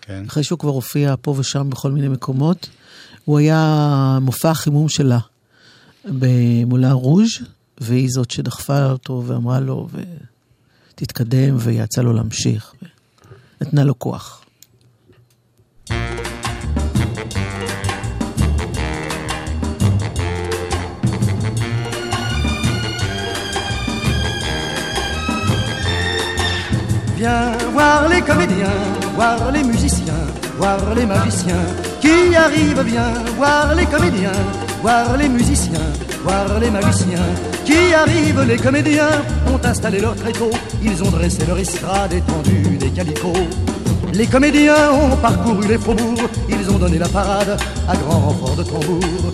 כן. 0.00 0.24
אחרי 0.28 0.44
שהוא 0.44 0.58
כבר 0.58 0.70
הופיע 0.70 1.14
פה 1.20 1.34
ושם 1.38 1.70
בכל 1.70 1.90
מיני 1.90 2.08
מקומות. 2.08 2.68
הוא 3.24 3.38
היה 3.38 4.18
מופע 4.20 4.50
החימום 4.50 4.88
שלה 4.88 5.18
במולה 6.04 6.92
רוז', 6.92 7.38
והיא 7.78 8.08
זאת 8.10 8.30
שדחפה 8.30 8.90
אותו 8.90 9.22
ואמרה 9.26 9.60
לו, 9.60 9.88
ותתקדם, 10.94 11.56
ויעצה 11.58 12.02
לו 12.02 12.12
להמשיך. 12.12 12.72
נתנה 13.60 13.84
לו 13.84 13.98
כוח. 13.98 14.45
Viens 27.16 27.52
voir 27.72 28.08
les 28.10 28.20
comédiens, 28.20 28.76
voir 29.14 29.50
les 29.50 29.64
musiciens, 29.64 30.26
voir 30.58 30.78
les 30.94 31.06
magiciens 31.06 31.64
qui 31.98 32.36
arrivent. 32.36 32.82
Viens 32.84 33.14
voir 33.38 33.74
les 33.74 33.86
comédiens, 33.86 34.32
voir 34.82 35.16
les 35.16 35.28
musiciens, 35.28 35.92
voir 36.22 36.60
les 36.60 36.70
magiciens 36.70 37.28
qui 37.64 37.94
arrivent. 37.94 38.44
Les 38.46 38.58
comédiens 38.58 39.22
ont 39.46 39.66
installé 39.66 40.00
leur 40.00 40.14
tréteau, 40.14 40.50
ils 40.82 41.02
ont 41.02 41.10
dressé 41.10 41.46
leur 41.46 41.58
estrade 41.58 42.12
étendue 42.12 42.76
des 42.76 42.90
calicots. 42.90 43.48
Les 44.12 44.26
comédiens 44.26 44.92
ont 44.92 45.16
parcouru 45.16 45.66
les 45.68 45.78
faubourgs, 45.78 46.28
ils 46.50 46.70
ont 46.70 46.78
donné 46.78 46.98
la 46.98 47.08
parade 47.08 47.58
à 47.88 47.96
grand 47.96 48.20
renfort 48.20 48.56
de 48.56 48.62
tambour. 48.62 49.32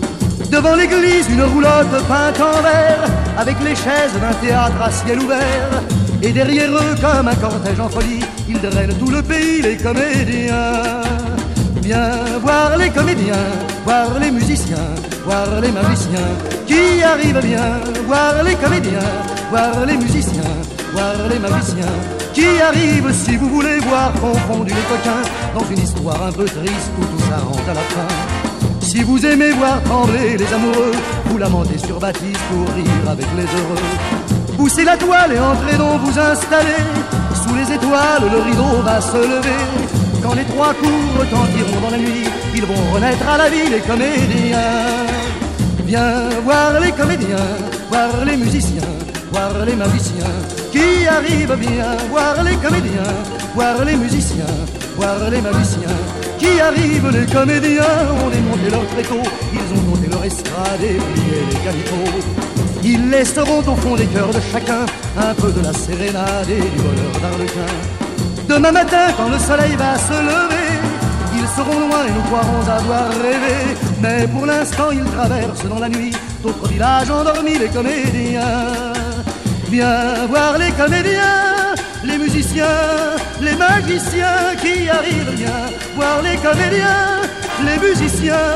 Devant 0.53 0.75
l'église, 0.75 1.27
une 1.31 1.41
roulotte 1.41 2.05
peinte 2.07 2.39
en 2.39 2.61
vert 2.61 3.09
avec 3.39 3.55
les 3.61 3.75
chaises 3.75 4.13
d'un 4.21 4.33
théâtre 4.35 4.79
à 4.83 4.91
ciel 4.91 5.19
ouvert. 5.19 5.81
Et 6.21 6.31
derrière 6.31 6.69
eux, 6.69 6.95
comme 7.01 7.27
un 7.27 7.33
cortège 7.33 7.79
en 7.79 7.89
folie, 7.89 8.19
ils 8.47 8.61
drainent 8.61 8.95
tout 8.99 9.09
le 9.09 9.23
pays, 9.23 9.63
les 9.63 9.77
comédiens. 9.77 11.01
Viens 11.81 12.37
voir 12.39 12.77
les 12.77 12.91
comédiens, 12.91 13.47
voir 13.83 14.19
les 14.19 14.29
musiciens, 14.29 14.93
voir 15.25 15.59
les 15.59 15.71
magiciens 15.71 16.29
qui 16.67 17.01
arrivent 17.01 17.41
bien, 17.41 17.79
voir 18.05 18.43
les 18.43 18.53
comédiens, 18.53 19.09
voir 19.49 19.85
les 19.87 19.97
musiciens, 19.97 20.53
voir 20.93 21.15
les 21.31 21.39
magiciens 21.39 21.97
qui 22.31 22.61
arrivent 22.61 23.11
si 23.11 23.37
vous 23.37 23.49
voulez 23.49 23.79
voir 23.79 24.13
confondu 24.13 24.71
les 24.71 24.87
coquins 24.87 25.23
dans 25.55 25.65
une 25.65 25.79
histoire 25.79 26.27
un 26.27 26.31
peu 26.31 26.45
triste 26.45 26.91
où 26.99 27.05
tout 27.05 27.23
ça 27.27 27.37
rentre 27.37 27.69
à 27.69 27.73
la 27.73 27.81
fin. 27.81 28.32
Si 28.83 29.01
vous 29.01 29.25
aimez 29.25 29.51
voir 29.51 29.81
trembler 29.83 30.35
les 30.37 30.53
amoureux, 30.53 30.91
vous 31.27 31.37
lamentez 31.37 31.77
sur 31.77 31.99
Baptiste 31.99 32.41
pour 32.51 32.75
rire 32.75 33.09
avec 33.09 33.25
les 33.37 33.43
heureux. 33.43 34.57
Poussez 34.57 34.83
la 34.83 34.97
toile 34.97 35.31
et 35.33 35.39
entrez 35.39 35.77
donc 35.77 36.01
vous 36.01 36.19
installer. 36.19 36.83
Sous 37.33 37.55
les 37.55 37.73
étoiles, 37.73 38.29
le 38.29 38.39
rideau 38.39 38.81
va 38.83 38.99
se 38.99 39.17
lever. 39.17 39.63
Quand 40.21 40.33
les 40.35 40.43
trois 40.43 40.73
coups 40.73 41.17
retentiront 41.17 41.79
dans 41.81 41.91
la 41.91 41.97
nuit, 41.97 42.27
ils 42.53 42.65
vont 42.65 42.93
renaître 42.93 43.27
à 43.27 43.37
la 43.37 43.49
vie 43.49 43.69
les 43.71 43.79
comédiens. 43.79 45.07
Viens 45.85 46.29
voir 46.43 46.79
les 46.81 46.91
comédiens, 46.91 47.49
voir 47.89 48.25
les 48.25 48.35
musiciens, 48.35 48.91
voir 49.31 49.65
les 49.65 49.75
magiciens 49.75 50.35
qui 50.73 51.07
arrivent 51.07 51.55
bien, 51.55 51.95
voir 52.09 52.43
les 52.43 52.55
comédiens, 52.57 53.13
voir 53.55 53.85
les 53.85 53.95
musiciens, 53.95 54.55
voir 54.97 55.29
les 55.31 55.41
magiciens 55.41 56.22
qui 56.43 56.59
arrivent, 56.59 57.11
les 57.11 57.25
comédiens 57.25 57.99
ont 58.23 58.29
démonté 58.29 58.69
leur 58.69 58.85
tréteau, 58.87 59.21
ils 59.53 59.69
ont 59.77 59.83
monté 59.89 60.07
leur 60.09 60.23
estrade 60.25 60.81
et 60.81 60.97
plié 61.11 61.37
les 61.49 61.59
calicots. 61.65 62.19
Ils 62.83 63.09
laisseront 63.09 63.63
au 63.71 63.75
fond 63.75 63.95
des 63.95 64.07
cœurs 64.07 64.33
de 64.33 64.41
chacun 64.51 64.85
un 65.17 65.33
peu 65.35 65.51
de 65.51 65.61
la 65.61 65.73
sérénade 65.73 66.49
et 66.49 66.61
du 66.73 66.79
bonheur 66.85 67.15
d'Arlequin. 67.21 67.73
Demain 68.49 68.71
matin, 68.71 69.05
quand 69.15 69.29
le 69.29 69.39
soleil 69.39 69.75
va 69.77 69.97
se 69.97 70.17
lever, 70.29 70.71
ils 71.39 71.47
seront 71.55 71.79
loin 71.79 72.05
et 72.07 72.11
nous 72.11 72.25
croirons 72.29 72.63
avoir 72.79 73.07
rêvé. 73.09 73.57
Mais 74.01 74.27
pour 74.27 74.45
l'instant, 74.45 74.91
ils 74.91 75.09
traversent 75.15 75.67
dans 75.69 75.79
la 75.79 75.89
nuit 75.89 76.13
d'autres 76.41 76.67
villages 76.67 77.09
endormis, 77.09 77.57
les 77.57 77.69
comédiens. 77.69 78.93
Viens 79.71 80.27
voir 80.27 80.57
les 80.57 80.71
comédiens, 80.71 81.52
les 82.04 82.18
musiciens, 82.18 83.16
les 83.40 83.56
magiciens 83.56 84.54
qui 84.62 84.88
arrivent 84.88 85.34
bien. 85.36 85.60
Voir 85.96 86.22
les 86.22 86.36
comédiens, 86.36 87.06
les 87.66 87.78
musiciens, 87.86 88.52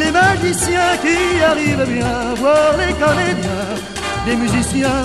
les 0.00 0.10
magiciens 0.10 0.92
qui 1.04 1.18
arrivent 1.50 1.88
bien. 1.96 2.34
Voir 2.42 2.76
les 2.82 2.94
comédiens, 3.04 3.66
les 4.26 4.36
musiciens, 4.36 5.04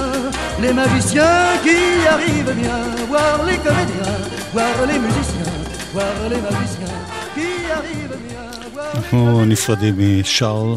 les 0.64 0.74
magiciens 0.74 1.44
qui 1.66 1.80
arrivent 2.16 2.56
bien. 2.62 2.80
Voir 3.12 3.38
les 3.50 3.60
comédiens, 3.68 4.18
voir 4.54 4.76
les 4.90 5.00
musiciens, 5.06 5.58
voir 5.94 6.16
les 6.32 6.42
magiciens 6.48 7.00
qui 7.36 7.50
arrivent 7.78 8.20
bien. 8.28 8.50
Voir 8.74 8.94
les 8.94 9.00
אנחנו 9.10 9.46
נפרדים 9.46 9.96
משארל 10.00 10.76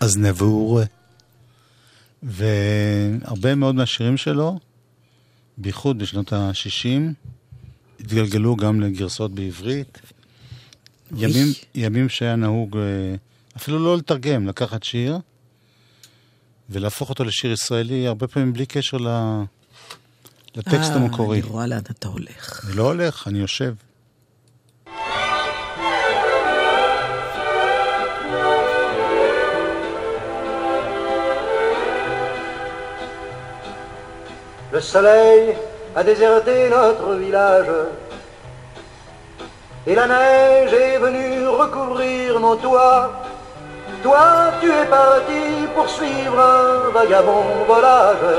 אזנבור, 0.00 0.80
והרבה 2.22 3.54
מאוד 3.54 3.74
מהשירים 3.74 4.16
שלו, 4.16 4.58
בייחוד 5.59 5.99
בשנות 5.99 6.33
ה-60, 6.33 7.13
התגלגלו 7.99 8.55
גם 8.55 8.81
לגרסאות 8.81 9.31
בעברית. 9.31 9.99
ימים, 11.17 11.47
ימים 11.75 12.09
שהיה 12.09 12.35
נהוג 12.35 12.77
אה, 12.77 12.83
אפילו 13.57 13.79
לא 13.79 13.97
לתרגם, 13.97 14.47
לקחת 14.47 14.83
שיר 14.83 15.17
ולהפוך 16.69 17.09
אותו 17.09 17.23
לשיר 17.23 17.51
ישראלי, 17.51 18.07
הרבה 18.07 18.27
פעמים 18.27 18.53
בלי 18.53 18.65
קשר 18.65 18.97
ל- 18.97 19.43
לטקסט 20.55 20.91
אה, 20.91 20.95
המקורי. 20.95 21.39
אני 21.41 21.47
רואה 21.47 21.67
לאן 21.67 21.79
אתה 21.79 22.07
הולך. 22.07 22.65
אני 22.67 22.77
לא 22.77 22.83
הולך, 22.83 23.27
אני 23.27 23.39
יושב. 23.39 23.73
Le 34.71 34.79
soleil 34.79 35.55
a 35.95 36.03
déserté 36.03 36.69
notre 36.69 37.15
village 37.15 37.65
et 39.87 39.95
la 39.95 40.05
neige 40.05 40.73
est 40.73 40.99
venue 40.99 41.47
recouvrir 41.47 42.39
nos 42.39 42.55
toits. 42.55 43.09
Toi, 44.03 44.51
tu 44.61 44.67
es 44.69 44.85
parti 44.85 45.65
poursuivre 45.73 46.39
un 46.39 46.91
vagabond 46.91 47.65
volage. 47.67 48.35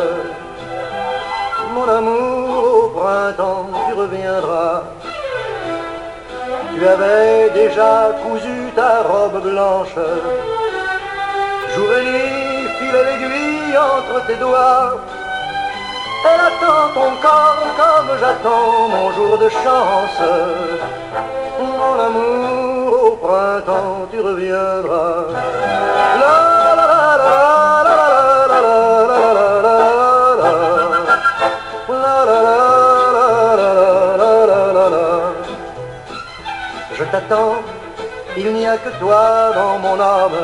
Mon 1.74 1.88
amour, 1.88 2.84
au 2.84 2.88
printemps, 2.90 3.66
tu 3.88 3.94
reviendras. 3.94 4.84
Tu 6.72 6.86
avais 6.86 7.50
déjà 7.50 8.12
cousu 8.22 8.70
ta 8.76 9.02
robe 9.02 9.42
blanche. 9.42 9.98
Jour 11.74 11.92
et 11.92 12.04
nuit, 12.04 12.68
file 12.78 13.02
l'aiguille 13.04 13.76
entre 13.76 14.26
tes 14.26 14.36
doigts. 14.36 14.94
Elle 16.22 16.40
attend 16.40 16.88
ton 16.92 17.10
corps 17.22 17.64
comme 17.76 18.10
j'attends 18.20 18.88
mon 18.88 19.10
jour 19.12 19.38
de 19.38 19.48
chance. 19.48 20.20
Mon 21.58 21.98
amour, 21.98 22.88
au 23.04 23.16
printemps, 23.16 24.06
tu 24.10 24.20
reviendras. 24.20 25.24
La 26.20 26.36
la 26.78 26.84
la 26.90 26.92
la 27.20 27.34
la 27.86 27.96
la 28.52 28.60
la 28.60 28.86
la 34.46 34.72
la 34.76 34.88
la. 34.90 35.10
Je 36.92 37.04
t'attends, 37.04 37.54
il 38.36 38.52
n'y 38.52 38.66
a 38.66 38.76
que 38.76 38.90
toi 39.00 39.52
dans 39.54 39.78
mon 39.78 39.98
âme. 39.98 40.42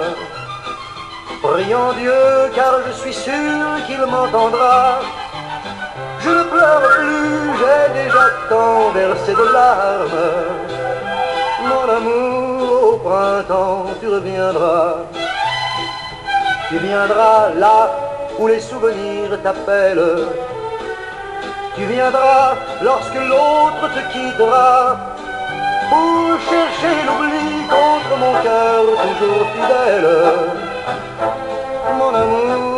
Prions 1.43 1.93
Dieu, 1.99 2.51
car 2.55 2.81
je 2.87 2.93
suis 2.93 3.13
sûr 3.13 3.85
qu'il 3.87 4.01
m'entendra. 4.07 5.01
Je 6.27 6.33
ne 6.33 6.43
pleure 6.43 6.83
plus, 6.99 7.57
j'ai 7.61 8.03
déjà 8.03 8.25
tant 8.49 8.91
versé 8.91 9.33
de 9.33 9.47
larmes. 9.53 10.25
Mon 11.71 11.87
amour, 11.99 12.95
au 12.95 12.97
printemps, 12.97 13.87
tu 14.01 14.09
reviendras. 14.09 14.97
Tu 16.69 16.79
viendras 16.79 17.51
là 17.57 17.91
où 18.41 18.49
les 18.49 18.59
souvenirs 18.59 19.41
t'appellent. 19.41 20.27
Tu 21.77 21.85
viendras 21.85 22.57
lorsque 22.83 23.21
l'autre 23.31 23.85
te 23.95 24.03
quittera. 24.13 24.97
Pour 25.91 26.41
chercher 26.51 26.97
l'oubli 27.07 27.69
contre 27.69 28.13
mon 28.19 28.33
cœur 28.43 28.83
toujours 29.21 29.47
fidèle. 29.55 30.09
Mon 31.99 32.13
amour, 32.13 32.76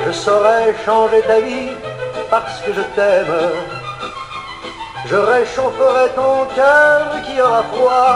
Je 0.05 0.11
saurais 0.11 0.75
changer 0.85 1.21
ta 1.21 1.39
vie 1.39 1.71
parce 2.29 2.59
que 2.63 2.71
je 2.77 2.83
t'aime. 2.95 3.37
Je 5.09 5.15
réchaufferai 5.15 6.09
ton 6.15 6.35
cœur 6.55 7.01
qui 7.25 7.41
aura 7.41 7.63
froid. 7.71 8.15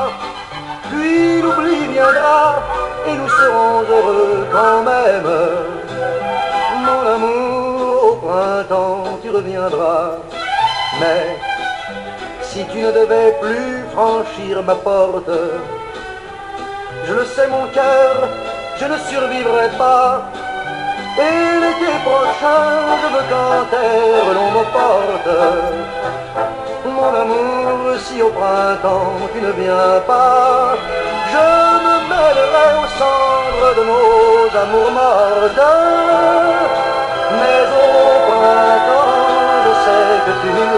Puis 0.90 1.42
l'oubli 1.42 1.80
viendra 1.94 2.62
et 3.08 3.14
nous 3.20 3.30
serons 3.40 3.82
heureux 3.94 4.48
quand 4.52 4.84
même. 4.84 5.71
Printemps, 8.32 9.20
tu 9.22 9.30
reviendras. 9.30 10.12
Mais 11.02 11.36
si 12.42 12.64
tu 12.72 12.78
ne 12.78 12.90
devais 12.90 13.34
plus 13.42 13.84
franchir 13.94 14.64
ma 14.64 14.76
porte, 14.76 15.38
je 17.08 17.14
le 17.14 17.26
sais, 17.26 17.48
mon 17.48 17.66
cœur, 17.80 18.30
je 18.80 18.86
ne 18.86 18.98
survivrai 19.10 19.68
pas. 19.78 20.22
Et 21.26 21.60
l'été 21.62 21.92
prochain, 22.08 22.68
je 23.02 23.08
veux 23.14 23.26
qu'en 23.32 23.58
terre 23.76 24.28
l'on 24.36 24.50
me 24.58 24.64
porte. 24.78 25.34
Mon 26.86 27.14
amour, 27.24 28.00
si 28.06 28.22
au 28.22 28.30
printemps 28.30 29.28
tu 29.34 29.42
ne 29.42 29.52
viens 29.62 30.00
pas, 30.08 30.78
je 31.34 31.48
me 31.86 31.96
mêlerai 32.12 32.70
aux 32.80 32.92
cendres 33.02 33.72
de 33.80 33.84
nos 33.92 34.58
amours 34.64 34.92
mortes. 35.00 36.81
בציר 40.28 40.72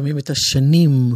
שומעים 0.00 0.18
את 0.18 0.30
השנים 0.30 1.14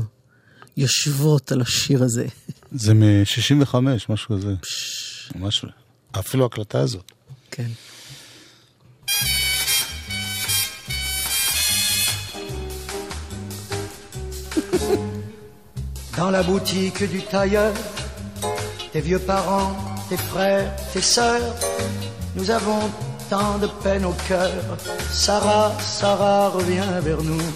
יושבות 0.76 1.52
על 1.52 1.60
השיר 1.60 2.02
הזה. 2.02 2.26
זה 2.72 2.94
מ-65, 2.94 3.76
משהו 4.08 4.36
כזה. 4.36 4.54
ממש 5.34 5.64
לא. 5.64 5.83
אפילו 6.19 6.43
ההקלטה 6.43 6.79
הזאת. 6.79 7.11
כן. 7.51 7.69
Dans 16.19 16.31
la 16.31 16.43
boutique 16.43 17.03
du 17.15 17.21
tailleur, 17.21 17.73
tes 18.91 18.99
vieux 18.99 19.19
parents, 19.19 19.71
tes 20.09 20.17
frères, 20.17 20.69
tes 20.91 21.05
sœurs, 21.15 21.55
nous 22.35 22.51
avons 22.51 22.81
tant 23.29 23.57
de 23.57 23.67
peine 23.83 24.03
au 24.03 24.15
cœur. 24.27 24.61
Sarah, 25.09 25.71
Sarah, 25.79 26.49
reviens 26.49 26.99
vers 26.99 27.21
nous. 27.21 27.47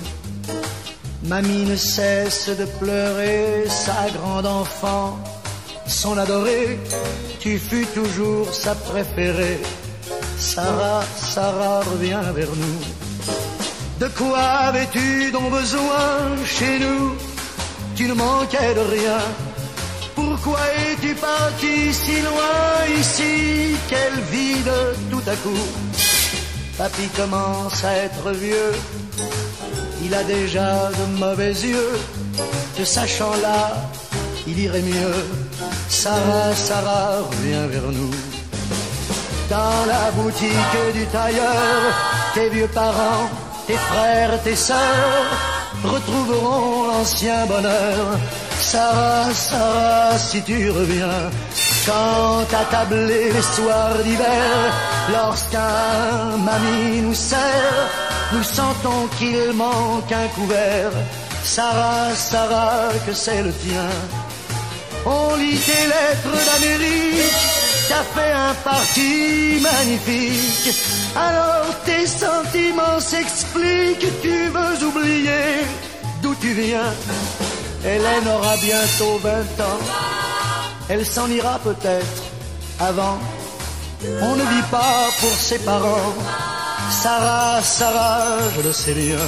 Mamie 1.24 1.66
ne 1.66 1.76
cesse 1.76 2.50
de 2.62 2.66
pleurer, 2.80 3.66
sa 3.68 4.10
grande 4.18 4.46
enfant, 4.46 5.20
son 5.89 6.19
adorée, 6.19 6.79
tu 7.41 7.59
fus 7.59 7.87
toujours 7.95 8.53
sa 8.53 8.75
préférée. 8.75 9.61
Sarah, 10.39 11.05
Sarah, 11.17 11.81
reviens 11.81 12.23
vers 12.33 12.55
nous. 12.55 12.81
De 13.99 14.09
quoi 14.09 14.39
avais-tu 14.39 15.31
donc 15.33 15.51
besoin 15.51 16.37
chez 16.45 16.79
nous? 16.79 17.17
Tu 17.97 18.07
ne 18.07 18.15
manquais 18.15 18.75
de 18.75 18.81
rien. 18.81 19.19
Pourquoi 20.15 20.61
es-tu 20.77 21.15
parti 21.15 21.93
si 21.93 22.21
loin 22.21 22.99
ici? 22.99 23.77
Quel 23.89 24.21
vide 24.31 24.73
tout 25.11 25.23
à 25.27 25.35
coup. 25.37 25.67
Papy 26.77 27.09
commence 27.17 27.85
à 27.85 27.93
être 27.97 28.31
vieux. 28.33 28.73
Il 30.05 30.15
a 30.15 30.23
déjà 30.23 30.91
de 30.91 31.19
mauvais 31.19 31.53
yeux. 31.53 31.99
Te 32.77 32.85
sachant 32.85 33.35
là, 33.43 33.77
il 34.47 34.61
irait 34.61 34.83
mieux. 34.83 35.48
Sarah, 35.89 36.55
Sarah, 36.55 37.23
reviens 37.31 37.67
vers 37.67 37.91
nous. 37.91 38.15
Dans 39.51 39.87
la 39.87 40.11
boutique 40.13 40.77
du 40.95 41.05
tailleur, 41.07 41.79
tes 42.35 42.49
vieux 42.51 42.69
parents, 42.69 43.29
tes 43.67 43.77
frères, 43.77 44.43
tes 44.43 44.57
sœurs 44.57 45.31
retrouveront 45.85 46.89
l'ancien 46.89 47.47
bonheur. 47.47 48.19
Sarah, 48.61 49.33
Sarah, 49.33 50.19
si 50.19 50.43
tu 50.43 50.71
reviens, 50.71 51.31
quand 51.87 52.45
tabler 52.71 53.33
les 53.33 53.43
soirs 53.43 53.99
d'hiver, 54.05 54.73
lorsqu'un 55.11 56.37
mamie 56.45 57.01
nous 57.03 57.15
sert, 57.15 57.89
nous 58.33 58.43
sentons 58.43 59.07
qu'il 59.19 59.53
manque 59.55 60.13
un 60.13 60.29
couvert. 60.35 60.93
Sarah, 61.43 62.15
Sarah, 62.15 62.91
que 63.07 63.15
c'est 63.15 63.43
le 63.43 63.53
tien. 63.53 63.89
On 65.07 65.37
lit 65.37 65.59
tes 65.59 65.87
lettres 65.87 66.39
d'Amérique, 66.47 67.43
t'as 67.89 68.05
fait 68.15 68.33
un 68.33 68.55
parti 68.65 69.61
magnifique. 69.61 70.75
Alors 71.17 71.67
tes 71.85 72.07
sentiments 72.07 73.01
s'expliquent, 73.01 74.21
tu 74.23 74.49
veux 74.49 74.87
oublier 74.87 75.65
d'où 76.23 76.35
tu 76.37 76.53
viens. 76.53 76.93
Hélène 77.85 78.29
aura 78.29 78.57
bientôt 78.57 79.19
20 79.23 79.31
ans, 79.65 79.81
elle 80.89 81.07
s'en 81.07 81.29
ira 81.29 81.59
peut-être 81.61 82.23
avant. 82.81 83.19
On 84.23 84.37
ne 84.37 84.43
vit 84.43 84.69
pas 84.71 85.09
pour 85.21 85.33
ses 85.33 85.59
parents. 85.59 86.15
Sarah, 86.91 87.61
Sarah, 87.63 88.39
je 88.57 88.63
le 88.63 88.73
sais 88.73 88.95
bien. 88.95 89.19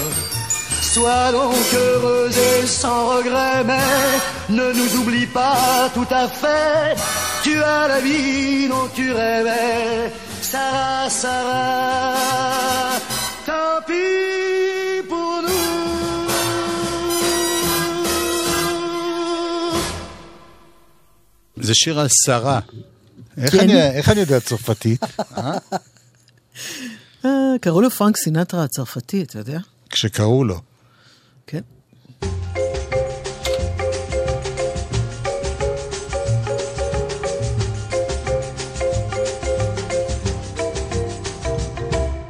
Sois 0.90 1.32
donc 1.32 1.56
heureuse 1.74 2.38
et 2.38 2.66
sans 2.68 3.08
regret, 3.18 3.64
mais 3.66 3.90
ne 4.50 4.72
nous 4.74 4.92
oublie 5.00 5.28
pas 5.28 5.90
tout 5.94 6.08
à 6.10 6.28
fait. 6.28 6.96
Tu 7.44 7.62
as 7.62 7.88
la 7.88 8.00
vie 8.00 8.68
dont 8.70 8.88
tu 8.96 9.12
rêvais. 9.12 10.12
Sarah, 10.42 11.10
Sarah, 11.10 12.16
tant 13.46 13.82
pis 13.88 15.04
pour 15.10 15.42
nous. 15.44 15.66
זה 21.62 21.76
שיר 21.76 22.00
על 22.00 22.08
שרה. 22.26 22.60
איך 23.38 23.52
כן. 23.52 23.60
אני- 23.60 23.82
איך 23.98 24.10
אני 24.10 24.20
יודע 24.20 24.40
צרפתית? 24.40 25.02
אה? 25.38 25.58
אה, 27.26 27.30
קראו 27.62 27.82
לו 27.82 27.90
פרנק 27.92 28.18
סינטרה 28.18 28.64
הצרפתי, 28.64 29.22
אתה 29.24 29.40
יודע? 29.40 29.60
כשקראו 29.90 30.44
לו. 30.44 30.62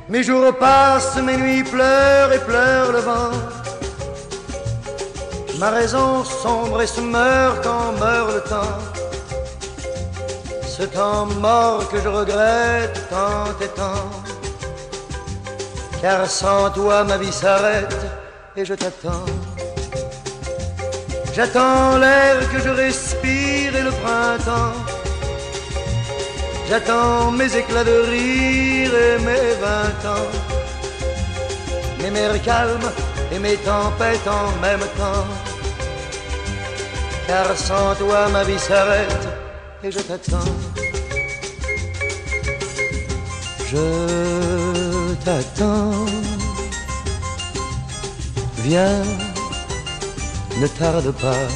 Mes 0.08 0.24
jours 0.24 0.52
passent, 0.58 1.16
mes 1.22 1.36
nuits 1.36 1.62
pleurent 1.62 2.32
et 2.32 2.40
pleurent 2.40 2.92
le 2.92 2.98
vent. 2.98 3.30
Ma 5.58 5.70
raison 5.70 6.24
sombre 6.24 6.82
et 6.82 6.86
se 6.86 7.00
meurt 7.00 7.62
quand 7.62 7.92
meurt 7.92 8.34
le 8.34 8.40
temps. 8.40 8.78
Ce 10.66 10.82
temps 10.82 11.26
mort 11.26 11.88
que 11.88 12.00
je 12.00 12.08
regrette 12.08 13.08
tant 13.08 13.44
et 13.62 13.68
tant. 13.68 14.10
Car 16.02 16.26
sans 16.26 16.70
toi 16.70 17.04
ma 17.04 17.16
vie 17.16 17.32
s'arrête 17.32 18.04
et 18.60 18.64
je 18.64 18.74
t'attends. 18.74 19.26
J'attends 21.34 21.96
l'air 21.98 22.36
que 22.52 22.58
je 22.60 22.68
respire 22.68 23.74
et 23.80 23.84
le 23.88 23.92
printemps. 24.02 24.76
J'attends 26.68 27.30
mes 27.30 27.50
éclats 27.56 27.84
de 27.84 27.98
rire 28.14 28.92
et 29.06 29.18
mes 29.28 29.48
vingt 29.64 30.00
ans. 30.14 30.30
Mes 32.00 32.10
mers 32.10 32.40
calmes 32.42 32.90
et 33.32 33.38
mes 33.38 33.56
tempêtes 33.56 34.28
en 34.40 34.48
même 34.66 34.86
temps. 35.00 35.28
Car 37.26 37.56
sans 37.56 37.94
toi 37.94 38.28
ma 38.28 38.42
vie 38.44 38.58
s'arrête 38.58 39.26
et 39.84 39.90
je 39.90 40.00
t'attends. 40.00 40.52
Je 43.70 45.14
t'attends. 45.24 46.29
Viens, 48.62 49.02
ne 50.60 50.66
tarde 50.66 51.10
pas. 51.12 51.46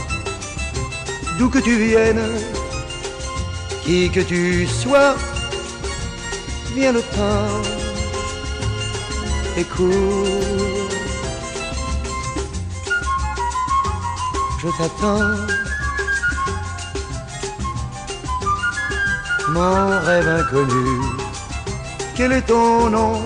D'où 1.38 1.50
que 1.50 1.58
tu 1.58 1.76
viennes, 1.76 2.30
qui 3.84 4.10
que 4.10 4.20
tu 4.20 4.66
sois, 4.66 5.14
viens 6.74 6.92
le 6.92 7.02
temps 7.02 7.62
et 9.58 9.64
cours. 9.64 10.88
Je 14.60 14.68
t'attends. 14.78 15.36
Mon 19.50 20.00
rêve 20.06 20.28
inconnu, 20.28 21.00
quel 22.16 22.32
est 22.32 22.46
ton 22.46 22.88
nom? 22.88 23.20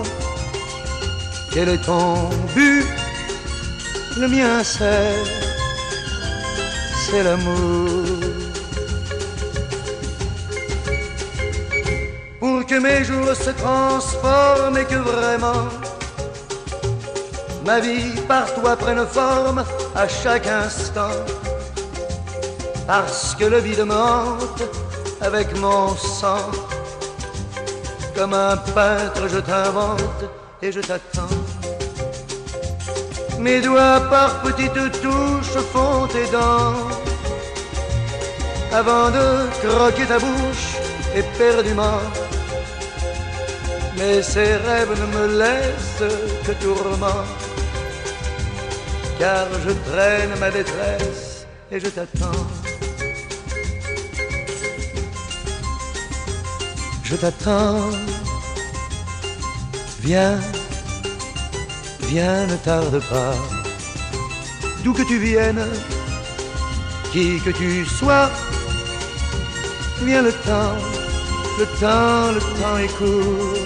Quel 1.53 1.69
est 1.69 1.83
ton 1.85 2.29
but? 2.53 2.98
Le 4.19 4.27
mien 4.27 4.61
c'est, 4.63 5.23
l'amour. 7.23 8.19
pour 12.37 12.65
que 12.65 12.75
mes 12.79 13.05
jours 13.05 13.33
se 13.33 13.51
transforment 13.51 14.77
et 14.77 14.83
que 14.83 14.95
vraiment 14.95 15.69
ma 17.65 17.79
vie 17.79 18.19
par 18.27 18.53
toi 18.55 18.75
prenne 18.75 19.05
forme 19.05 19.63
à 19.95 20.05
chaque 20.07 20.47
instant. 20.47 21.15
Parce 22.87 23.35
que 23.35 23.45
le 23.45 23.59
vide 23.59 23.85
mente 23.85 24.63
avec 25.21 25.57
mon 25.59 25.95
sang. 25.95 26.51
Comme 28.15 28.33
un 28.33 28.57
peintre, 28.57 29.29
je 29.29 29.39
t'invente 29.39 30.23
et 30.61 30.73
je 30.73 30.81
t'attends. 30.81 31.38
Mes 33.39 33.61
doigts 33.61 34.01
par 34.09 34.41
petites 34.41 35.01
touches 35.01 35.63
font 35.71 36.07
tes 36.07 36.27
dents 36.31 36.75
avant 38.71 39.09
de 39.09 39.49
croquer 39.63 40.05
ta 40.05 40.19
bouche 40.19 40.75
éperdument. 41.15 42.01
Mais 43.97 44.21
ces 44.21 44.55
rêves 44.55 44.93
ne 45.01 45.07
me 45.17 45.39
laissent 45.39 46.13
que 46.45 46.51
tourment, 46.63 47.25
car 49.17 49.47
je 49.65 49.71
traîne 49.89 50.39
ma 50.39 50.51
détresse 50.51 51.47
et 51.71 51.79
je 51.79 51.87
t'attends. 51.87 52.47
Je 57.03 57.15
t'attends, 57.15 57.89
viens, 60.01 60.39
viens, 62.09 62.47
ne 62.47 62.55
tarde 62.55 62.99
pas. 63.09 63.35
d'où 64.83 64.93
que 64.93 65.03
tu 65.03 65.17
viennes, 65.19 65.65
qui 67.11 67.39
que 67.45 67.51
tu 67.51 67.85
sois, 67.85 68.29
viens 70.05 70.23
le 70.29 70.33
temps, 70.47 70.77
le 71.59 71.65
temps, 71.81 72.31
le 72.37 72.41
temps 72.57 72.77
est 72.85 72.93
court. 72.99 73.65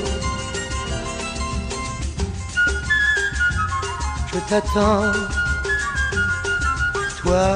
Je 4.30 4.40
t'attends, 4.50 5.12
toi, 7.22 7.48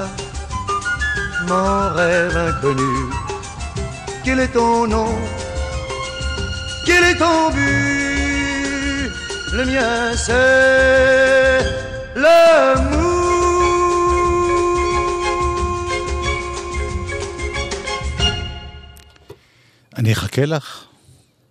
mon 1.49 1.95
rêve 1.95 2.37
inconnu. 2.49 2.95
Quel 4.23 4.39
est 4.39 4.53
ton 4.59 4.87
nom? 4.87 5.13
Quel 6.85 7.03
est 7.09 7.17
ton 7.23 7.49
but? 7.55 8.16
Le 9.57 9.65
mien 9.65 10.15
c'est 10.25 11.59
l'amour. 12.15 13.07
אני 19.97 20.13
אחכה 20.13 20.45
לך. 20.45 20.83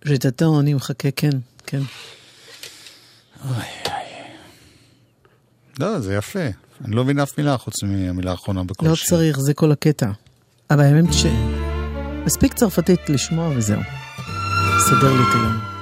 ז'טאטון, 0.05 0.59
אני 0.59 0.73
מחכה, 0.73 1.11
כן, 1.11 1.29
כן. 1.65 1.81
לא, 5.79 5.99
זה 5.99 6.15
יפה. 6.15 6.39
אני 6.85 6.95
לא 6.95 7.03
מבין 7.03 7.19
אף 7.19 7.37
מילה 7.37 7.57
חוץ 7.57 7.83
מהמילה 7.83 8.31
האחרונה 8.31 8.63
בכל 8.63 8.85
לא 8.85 8.95
שיר. 8.95 9.09
צריך, 9.09 9.39
זה 9.39 9.53
כל 9.53 9.71
הקטע. 9.71 10.11
אבל 10.69 10.83
האמת 10.83 11.13
ש... 11.13 11.25
מספיק 12.25 12.53
צרפתית 12.53 13.09
לשמוע 13.09 13.49
וזהו. 13.55 13.81
סדר 14.79 15.13
לי 15.13 15.23
את 15.29 15.35
היום. 15.35 15.76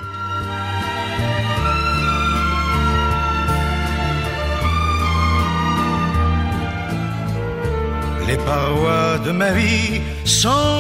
Les 8.28 8.38
parois 8.38 9.20
de 9.26 9.32
ma 9.32 9.52
vie 9.52 10.02
sont. 10.24 10.76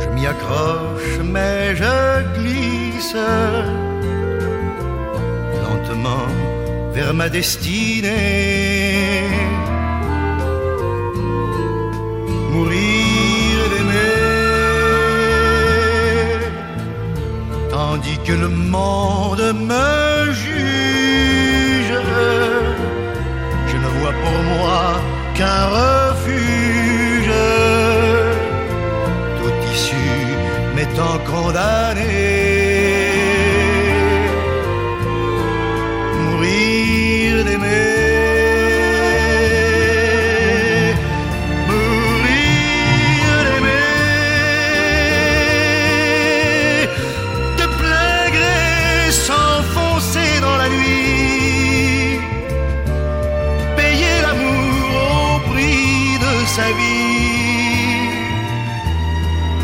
Je 0.00 0.08
m'y 0.14 0.26
accroche, 0.26 1.18
mais 1.24 1.74
je 1.74 1.94
glisse 2.38 3.16
lentement 5.64 6.28
vers 6.92 7.12
ma 7.14 7.28
destinée. 7.28 8.12
Mourir 12.52 13.56
d'aimer, 13.72 14.06
tandis 17.70 18.18
que 18.26 18.32
le 18.32 18.48
monde 18.48 19.46
me 19.70 20.32
juge. 20.32 21.94
Pour 24.26 24.42
moi 24.42 25.00
qu'un 25.34 25.62
refuge, 25.78 27.30
tout 29.38 29.56
issu 29.72 30.06
m'étant 30.74 31.18
condamné. 31.30 32.45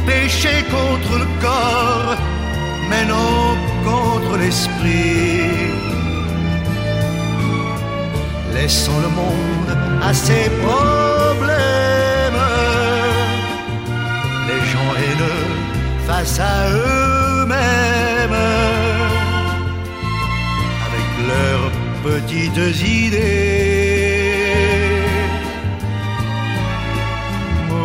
Pécher 0.07 0.63
contre 0.71 1.19
le 1.19 1.27
corps, 1.41 2.17
mais 2.91 3.05
non 3.07 3.57
contre 3.83 4.37
l'esprit. 4.37 5.49
Laissons 8.53 9.01
le 9.01 9.09
monde 9.09 9.73
à 10.03 10.13
ses 10.13 10.51
problèmes. 10.65 12.43
Les 14.49 14.63
gens 14.71 14.93
haineux 15.01 15.47
face 16.07 16.41
à 16.41 16.69
eux-mêmes 16.69 18.39
avec 20.87 21.09
leurs 21.31 21.71
petites 22.05 22.81
idées. 22.87 23.72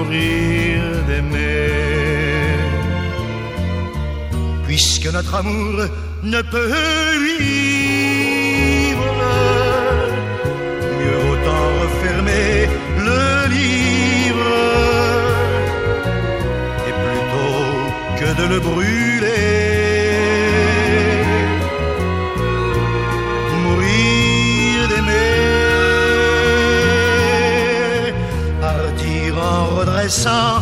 D'aimer. 0.10 1.68
Puisque 4.66 5.08
notre 5.12 5.36
amour 5.36 5.76
ne 6.24 6.42
peut 6.42 6.72
vivre, 7.28 9.04
mieux 11.00 11.20
autant 11.32 11.66
refermer 11.84 12.70
le 13.08 13.24
livre. 13.58 14.54
Et 16.88 16.94
plutôt 17.04 17.66
que 18.20 18.30
de 18.42 18.46
le 18.54 18.60
brûler 18.60 19.37
en 30.08 30.10
redressant 30.10 30.57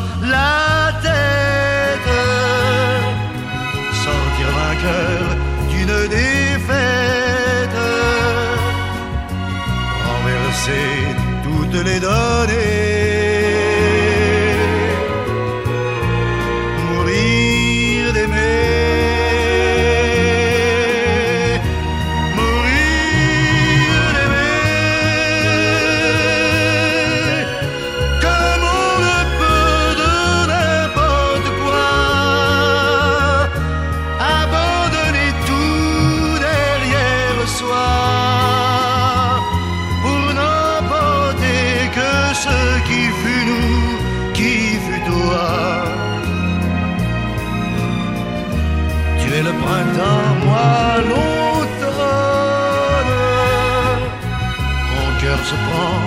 se 55.50 55.56
prend, 55.68 56.02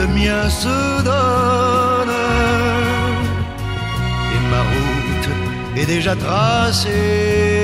le 0.00 0.06
mien 0.18 0.42
se 0.62 0.76
donne. 1.10 2.16
Et 4.34 4.42
ma 4.52 4.62
route 4.72 5.30
est 5.80 5.86
déjà 5.86 6.14
tracée. 6.14 7.63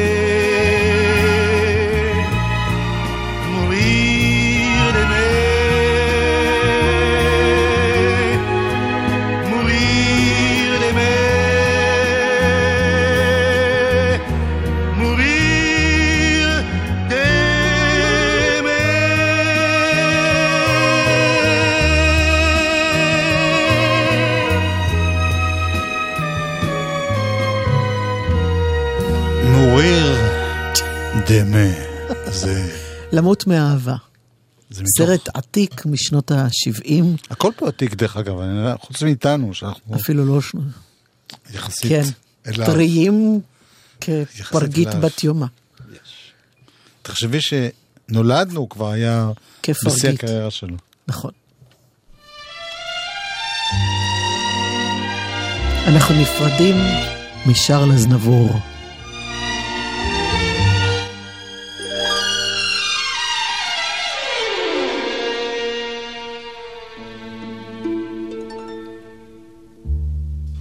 דמה. 31.31 31.67
זה... 32.27 32.71
למות 33.13 33.47
מאהבה. 33.47 33.95
זה 34.71 34.83
מתוך... 34.83 34.97
סרט 34.97 35.29
עתיק 35.35 35.87
משנות 35.87 36.31
ה-70, 36.31 36.93
הכל 37.31 37.53
פה 37.57 37.69
עתיק 37.69 37.95
דרך 37.95 38.17
אגב, 38.17 38.39
אני- 38.39 38.79
חוץ 38.81 39.03
מאיתנו, 39.03 39.55
שאנחנו 39.55 39.97
אפילו 39.97 40.25
לא... 40.25 40.41
יחסית... 41.55 41.89
כן, 41.89 42.03
אליו. 42.47 42.67
טריים 42.67 43.41
כפרגית 44.01 44.89
אליו. 44.89 45.01
בת 45.01 45.25
יומה. 45.25 45.47
תחשבי 47.03 47.39
נולדנו, 48.09 48.61
הוא 48.61 48.71
כבר 48.71 48.91
היה 48.91 49.31
בשיא 49.63 49.75
כפרגית. 49.75 50.25
הקריירה 50.25 50.51
שלו. 50.51 50.77
נכון. 51.09 51.31
אנחנו 55.87 56.15
נפרדים 56.15 56.77
משרל 57.47 57.93
אזנבור. 57.93 58.61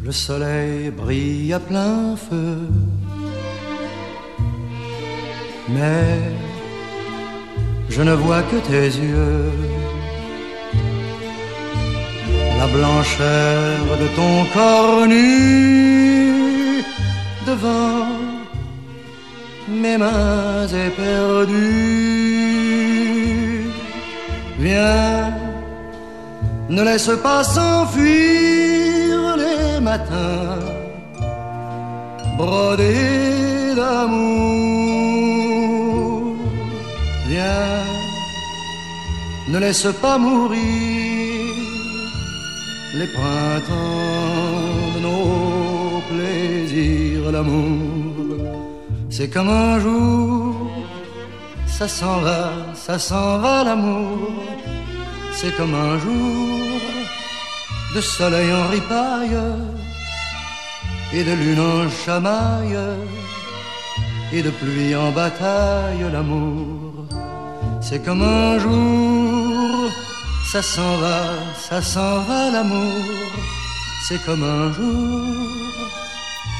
Le 0.09 0.13
soleil 0.13 0.89
brille 0.89 1.53
à 1.53 1.59
plein 1.59 2.15
feu. 2.15 2.57
Mais 5.69 6.17
je 7.91 8.01
ne 8.01 8.13
vois 8.13 8.41
que 8.49 8.55
tes 8.69 8.87
yeux. 9.05 9.51
La 12.57 12.67
blancheur 12.75 13.77
de 14.01 14.07
ton 14.17 14.35
corps 14.55 15.05
nu 15.05 16.83
devant 17.45 18.07
mes 19.67 19.97
mains 19.99 20.67
éperdues. 20.87 21.53
Viens, 24.57 25.31
ne 26.67 26.81
laisse 26.81 27.11
pas 27.21 27.43
s'enfuir 27.43 28.78
les 29.79 29.85
matins 29.85 30.59
brodés 32.37 33.75
d'amour. 33.75 35.05
Viens, 37.27 37.83
ne 39.51 39.57
laisse 39.59 39.87
pas 40.01 40.17
mourir 40.17 41.53
les 42.99 43.09
printemps 43.17 44.89
de 44.95 44.99
nos 45.07 46.01
plaisirs. 46.09 47.31
L'amour, 47.31 48.37
c'est 49.09 49.29
comme 49.29 49.49
un 49.49 49.79
jour, 49.79 50.71
ça 51.67 51.87
s'en 51.87 52.17
va, 52.25 52.51
ça 52.73 52.99
s'en 52.99 53.39
va 53.43 53.63
l'amour. 53.63 54.31
C'est 55.37 55.55
comme 55.55 55.73
un 55.73 55.97
jour 55.99 56.48
de 57.95 58.01
soleil 58.01 58.51
en 58.53 58.67
ripaille 58.67 59.39
et 61.13 61.23
de 61.23 61.33
lune 61.33 61.59
en 61.59 61.89
chamaille 61.89 62.77
et 64.31 64.41
de 64.43 64.51
pluie 64.51 64.95
en 64.95 65.11
bataille. 65.11 66.05
L'amour, 66.11 67.05
c'est 67.81 68.03
comme 68.05 68.21
un 68.21 68.59
jour, 68.59 69.89
ça 70.51 70.61
s'en 70.61 70.97
va, 70.97 71.21
ça 71.57 71.81
s'en 71.81 72.21
va 72.21 72.51
l'amour. 72.51 73.05
C'est 74.07 74.23
comme 74.25 74.43
un 74.43 74.71
jour 74.73 75.35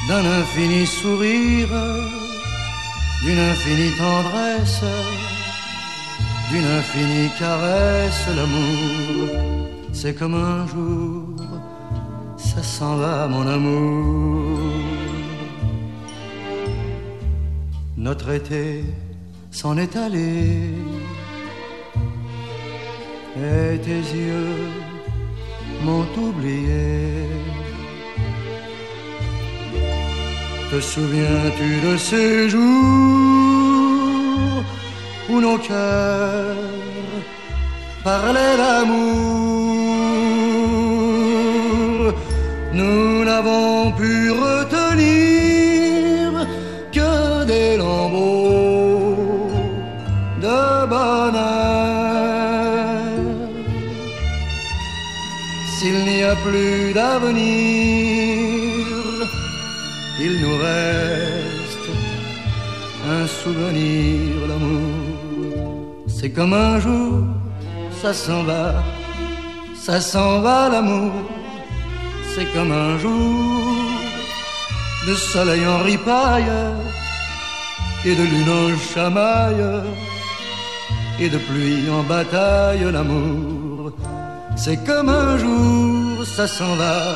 d'un 0.08 0.26
infini 0.40 0.86
sourire, 0.86 1.70
d'une 3.24 3.40
infinie 3.40 3.92
tendresse, 3.98 4.84
d'une 6.50 6.66
infinie 6.80 7.30
caresse. 7.38 8.26
L'amour, 8.36 9.30
c'est 9.92 10.14
comme 10.18 10.36
un 10.36 10.68
jour, 10.68 11.36
ça 12.38 12.64
s'en 12.64 12.98
va 12.98 13.28
mon 13.28 13.46
amour. 13.48 14.60
Notre 17.98 18.30
été 18.32 18.84
s'en 19.52 19.78
est 19.78 19.96
allé 19.96 20.74
et 23.36 23.78
tes 23.80 24.04
yeux 24.18 24.72
m'ont 25.84 26.08
oublié. 26.18 27.28
Te 30.72 30.80
souviens-tu 30.80 31.70
de 31.88 31.98
ces 31.98 32.50
jours 32.50 32.64
où 35.30 35.42
nos 35.42 35.58
cœurs 35.58 36.56
parlaient 38.04 38.58
d'amour? 38.58 39.49
Nous 42.80 43.26
n'avons 43.26 43.92
pu 43.92 44.32
retenir 44.32 45.68
que 46.96 47.44
des 47.52 47.76
lambeaux 47.78 49.50
de 50.46 50.62
bonheur. 50.94 51.40
S'il 55.76 55.98
n'y 56.10 56.24
a 56.24 56.36
plus 56.48 56.94
d'avenir, 56.94 58.86
il 60.26 60.34
nous 60.44 60.58
reste 60.70 61.90
un 63.18 63.26
souvenir, 63.28 64.48
l'amour. 64.50 66.06
C'est 66.08 66.32
comme 66.38 66.54
un 66.54 66.80
jour, 66.80 67.24
ça 68.02 68.14
s'en 68.14 68.44
va, 68.44 68.66
ça 69.86 70.00
s'en 70.00 70.40
va 70.40 70.70
l'amour. 70.70 71.39
C'est 72.40 72.54
comme 72.54 72.72
un 72.72 72.98
jour 72.98 73.76
de 75.06 75.14
soleil 75.14 75.68
en 75.68 75.80
ripaille 75.80 76.50
et 78.06 78.16
de 78.16 78.24
lune 78.24 78.50
en 78.50 78.94
chamaille 78.94 79.66
et 81.20 81.28
de 81.28 81.38
pluie 81.38 81.90
en 81.90 82.02
bataille, 82.04 82.90
l'amour. 82.94 83.92
C'est 84.56 84.82
comme 84.86 85.10
un 85.10 85.38
jour, 85.38 86.26
ça 86.26 86.48
s'en 86.48 86.76
va, 86.76 87.16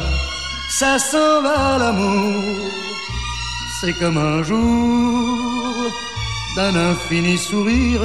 ça 0.77 0.99
s'en 0.99 1.41
va 1.41 1.77
l'amour. 1.77 2.43
C'est 3.79 3.93
comme 3.93 4.17
un 4.17 4.43
jour 4.43 5.73
d'un 6.57 6.75
infini 6.91 7.37
sourire, 7.37 8.01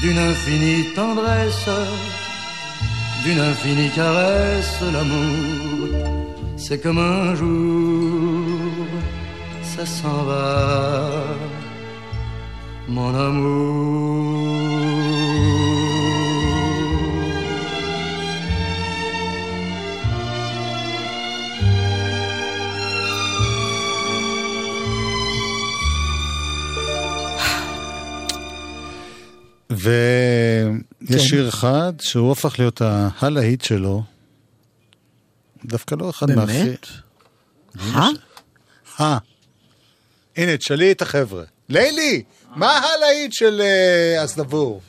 d'une 0.00 0.18
infinie 0.18 0.94
tendresse, 0.94 1.68
d'une 3.24 3.40
infinie 3.40 3.90
caresse, 3.90 4.80
l'amour. 4.92 5.88
C'est 6.56 6.80
comme 6.82 6.98
un 6.98 7.34
jour, 7.34 8.86
ça 9.62 9.84
s'en 9.86 10.24
va, 10.24 11.10
mon 12.88 13.14
amour. 13.14 14.08
כן. 31.06 31.18
שיר 31.18 31.48
אחד 31.48 31.92
שהוא 32.00 32.32
הפך 32.32 32.58
להיות 32.58 32.82
הלהיט 33.20 33.62
שלו. 33.62 34.02
דווקא 35.64 35.94
לא 35.98 36.10
אחד 36.10 36.30
מהכי... 36.30 36.52
באמת? 36.52 36.86
אה? 37.94 38.08
אה. 39.00 39.18
הנה, 40.36 40.56
תשאלי 40.56 40.92
את 40.92 41.02
החבר'ה. 41.02 41.42
לילי, 41.68 42.22
מה 42.56 42.78
הלהיט 42.78 43.32
של 43.32 43.60
אה, 43.60 44.24
אסדבור? 44.24 44.80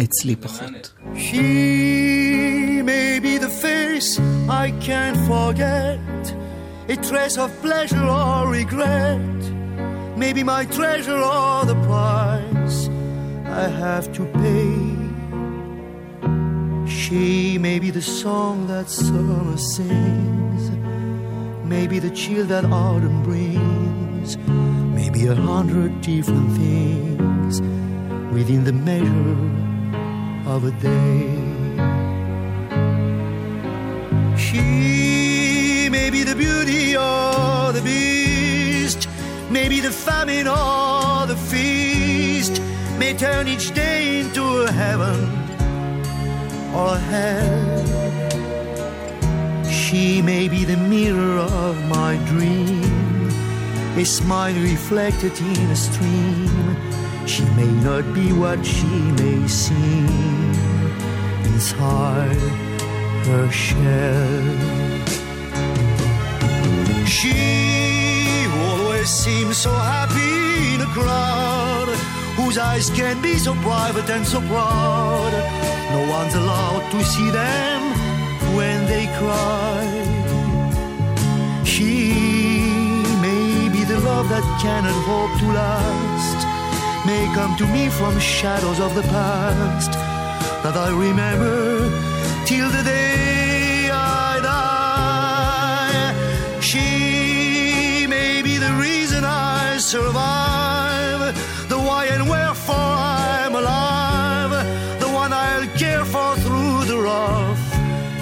אצלי 0.00 0.36
פחות. 0.36 0.92
She 1.14 2.82
may 2.82 3.20
be 3.20 3.38
the 3.38 3.52
face 3.62 4.18
I 4.48 4.72
can't 4.86 5.18
forget, 5.28 6.22
a 6.88 6.96
trace 7.08 7.36
of 7.36 7.50
pleasure 7.62 8.06
or 8.20 8.48
regret, 8.60 9.40
maybe 10.16 10.42
my 10.42 10.64
treasure 10.78 11.22
or 11.38 11.64
the 11.64 11.78
price 11.86 12.29
I 13.52 13.68
have 13.68 14.12
to 14.14 14.24
pay. 14.42 14.90
She 16.88 17.58
may 17.58 17.78
be 17.78 17.90
the 17.90 18.02
song 18.02 18.66
that 18.68 18.88
summer 18.88 19.56
sings, 19.56 20.70
maybe 21.64 21.98
the 21.98 22.10
chill 22.10 22.46
that 22.46 22.64
autumn 22.64 23.22
brings, 23.22 24.36
maybe 24.94 25.26
a 25.26 25.34
hundred 25.34 26.00
different 26.00 26.52
things 26.56 27.60
within 28.32 28.64
the 28.64 28.72
measure 28.72 29.36
of 30.46 30.64
a 30.64 30.70
day. 30.80 31.50
She 34.36 35.88
may 35.90 36.10
be 36.10 36.22
the 36.22 36.36
beauty 36.36 36.96
or 36.96 37.72
the 37.72 37.82
beast, 37.82 39.08
maybe 39.50 39.80
the 39.80 39.90
famine 39.90 40.46
or 40.46 41.26
the 41.26 41.36
feast, 41.36 42.62
may 43.00 43.14
turn 43.14 43.48
each 43.48 43.72
day 43.72 44.20
into 44.20 44.44
a 44.68 44.70
heaven 44.70 45.20
or 46.80 46.98
hell. 47.12 47.78
She 49.64 50.20
may 50.20 50.48
be 50.48 50.66
the 50.66 50.76
mirror 50.76 51.38
of 51.64 51.74
my 51.88 52.12
dream, 52.32 53.30
a 53.96 54.04
smile 54.04 54.54
reflected 54.72 55.32
in 55.40 55.66
a 55.70 55.76
stream. 55.86 56.76
She 57.26 57.44
may 57.60 57.72
not 57.88 58.04
be 58.12 58.34
what 58.34 58.60
she 58.66 58.92
may 59.22 59.48
seem 59.48 60.52
inside 61.52 62.42
her 63.28 63.50
shell. 63.50 64.44
She 67.16 67.38
always 68.66 69.08
seems 69.08 69.56
so 69.56 69.72
happy 69.72 70.74
in 70.74 70.82
a 70.82 70.90
crowd 70.98 71.59
whose 72.40 72.58
eyes 72.58 72.90
can 72.90 73.20
be 73.22 73.34
so 73.36 73.52
private 73.68 74.08
and 74.10 74.26
so 74.26 74.40
proud. 74.52 75.32
No 75.94 76.00
one's 76.16 76.34
allowed 76.34 76.84
to 76.94 77.04
see 77.12 77.30
them 77.30 77.80
when 78.56 78.86
they 78.86 79.06
cry. 79.20 79.80
She 81.64 81.94
may 83.26 83.68
be 83.76 83.82
the 83.84 84.00
love 84.00 84.28
that 84.34 84.44
cannot 84.62 84.98
hope 85.10 85.32
to 85.40 85.46
last, 85.62 86.38
may 87.06 87.24
come 87.34 87.52
to 87.56 87.66
me 87.66 87.88
from 87.98 88.18
shadows 88.18 88.80
of 88.80 88.94
the 88.94 89.06
past 89.16 89.92
that 90.64 90.76
I 90.76 90.90
remember 91.06 91.90
till 92.46 92.68
the 92.76 92.82
day 92.82 93.90
I 93.90 94.40
die. 94.52 96.12
She 96.60 98.06
may 98.06 98.42
be 98.42 98.58
the 98.58 98.72
reason 98.86 99.24
I 99.24 99.78
survive, 99.78 100.29
For 106.12 106.34
through 106.34 106.86
the 106.86 106.98
rough 106.98 107.74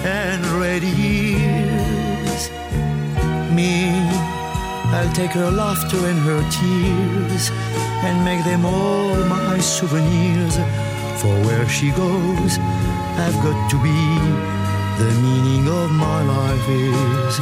and 0.04 0.44
ready 0.60 0.88
years. 0.88 2.50
Me, 3.50 3.88
I'll 4.92 5.12
take 5.14 5.30
her 5.30 5.50
laughter 5.50 5.96
and 5.96 6.18
her 6.18 6.42
tears 6.50 7.50
and 8.04 8.22
make 8.26 8.44
them 8.44 8.66
all 8.66 9.16
my 9.24 9.58
souvenirs. 9.60 10.56
For 11.22 11.34
where 11.46 11.66
she 11.66 11.90
goes, 11.92 12.58
I've 13.24 13.38
got 13.42 13.70
to 13.70 13.76
be. 13.82 14.00
The 15.02 15.10
meaning 15.22 15.66
of 15.66 15.90
my 15.90 16.22
life 16.22 16.68
is. 16.68 17.40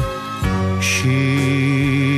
She. 0.84 2.15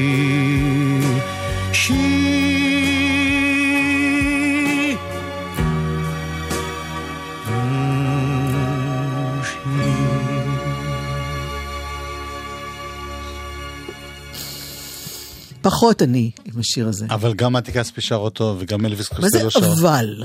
פחות 15.69 16.03
אני 16.03 16.31
עם 16.45 16.61
השיר 16.61 16.89
הזה. 16.89 17.07
אבל 17.11 17.35
גם 17.35 17.53
מתי 17.53 17.73
כספי 17.73 18.01
שר 18.01 18.15
אותו, 18.15 18.57
וגם 18.59 18.87
אלוויס 18.87 19.13
מה 19.13 19.29
זה 19.29 19.41
קוסטלו 19.43 19.63
שר. 19.63 19.73
אבל? 19.73 20.25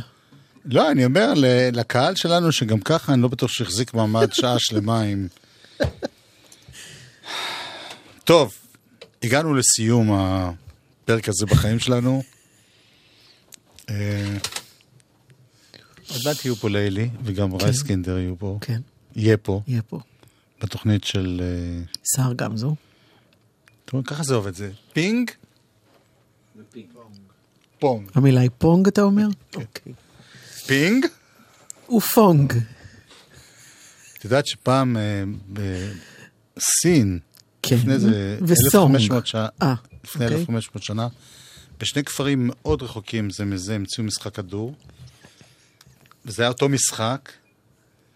לא, 0.65 0.91
אני 0.91 1.05
אומר 1.05 1.33
לקהל 1.73 2.15
שלנו, 2.15 2.51
שגם 2.51 2.79
ככה 2.79 3.13
אני 3.13 3.21
לא 3.21 3.27
בטוח 3.27 3.51
שהחזיק 3.51 3.93
מעמד 3.93 4.33
שעה 4.33 4.59
שלמה 4.65 5.01
עם... 5.01 5.27
טוב, 8.23 8.53
הגענו 9.23 9.53
לסיום 9.53 10.11
הפרק 10.13 11.29
הזה 11.29 11.45
בחיים 11.45 11.79
שלנו. 11.79 12.23
אה, 13.89 14.37
עוד 16.09 16.21
מעט 16.25 16.45
יהיו 16.45 16.55
פה 16.55 16.69
לילי, 16.69 17.09
וגם 17.23 17.55
רייסקינדר 17.55 18.17
יהיו 18.17 18.35
פה. 18.39 18.57
כן, 18.61 18.81
יהיה 19.15 19.37
פה, 19.37 19.61
יהיה 19.67 19.81
פה. 19.81 19.99
בתוכנית 20.61 21.03
של... 21.03 21.41
אה, 21.43 21.83
סער 22.15 22.33
גמזו. 22.33 22.75
ככה 24.01 24.23
זה 24.23 24.35
עובד, 24.35 24.55
זה 24.55 24.71
פינג? 24.93 25.31
פונג. 27.79 28.09
המילה 28.15 28.41
היא 28.41 28.49
פונג, 28.57 28.87
אתה 28.87 29.01
אומר? 29.01 29.27
כן. 29.51 29.61
אוקיי. 29.61 29.93
פינג? 30.65 31.05
ופונג. 31.97 32.53
את 34.17 34.25
יודעת 34.25 34.47
שפעם 34.47 34.97
אה, 34.97 35.23
בסין, 35.49 37.19
כן. 37.61 37.75
לפני 37.75 37.99
זה 37.99 38.37
וסונג. 38.41 38.95
1500 38.95 39.27
שנה, 39.27 39.47
אה, 39.61 39.73
לפני 40.03 40.25
אוקיי. 40.25 40.39
1500 40.39 40.83
שנה, 40.83 41.07
בשני 41.79 42.03
כפרים 42.03 42.49
מאוד 42.51 42.81
רחוקים 42.81 43.29
זה 43.29 43.45
מזה 43.45 43.75
המציאו 43.75 44.05
משחק 44.05 44.35
כדור. 44.35 44.75
וזה 46.25 46.43
היה 46.43 46.49
אותו 46.49 46.69
משחק, 46.69 47.31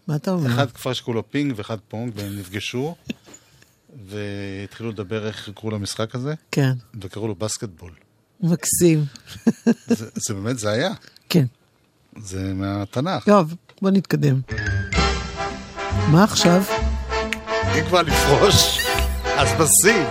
מה 0.07 0.15
אתה 0.15 0.31
אומר? 0.31 0.53
אחד 0.53 0.71
כפר 0.71 0.93
שקראו 0.93 1.13
לו 1.13 1.31
פינג 1.31 1.53
ואחד 1.55 1.77
פונג, 1.87 2.11
והם 2.15 2.39
נפגשו, 2.39 2.95
והתחילו 4.05 4.89
לדבר 4.89 5.27
איך 5.27 5.47
יקראו 5.47 5.71
למשחק 5.71 6.15
הזה, 6.15 6.33
כן, 6.51 6.71
וקראו 7.01 7.27
לו 7.27 7.35
בסקטבול. 7.35 7.91
מקסים. 8.41 9.05
זה, 9.87 10.09
זה 10.15 10.33
באמת, 10.33 10.59
זה 10.59 10.69
היה, 10.69 10.89
כן. 11.29 11.45
זה 12.17 12.53
מהתנ"ך. 12.53 13.25
טוב, 13.25 13.55
בוא 13.81 13.89
נתקדם. 13.89 14.41
מה 16.11 16.23
עכשיו? 16.23 16.63
אם 17.79 17.85
כבר 17.87 18.01
לפרוש, 18.01 18.79
אז 19.37 19.47
בשיא. 19.53 20.05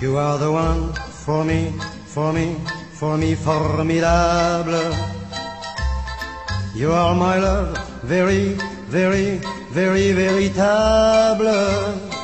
You 0.00 0.04
are 0.04 0.38
the 0.38 0.50
one 0.50 0.92
for 1.24 1.44
me, 1.44 1.72
for 2.14 2.32
me, 2.32 2.46
for 3.00 3.16
me 3.16 3.34
formidable. 3.46 4.92
You 6.74 6.92
are 6.92 7.14
my 7.14 7.36
love, 7.46 7.76
very, 8.04 8.56
very, 8.96 9.40
very 9.72 10.12
véritable. 10.12 12.15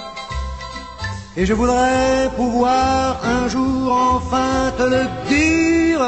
Et 1.35 1.47
je 1.47 1.55
voudrais 1.55 2.30
pouvoir 2.37 3.18
un 3.24 3.49
jour 3.49 3.91
enfin 4.16 4.70
te 4.76 4.83
le 4.83 5.05
dire, 5.28 6.01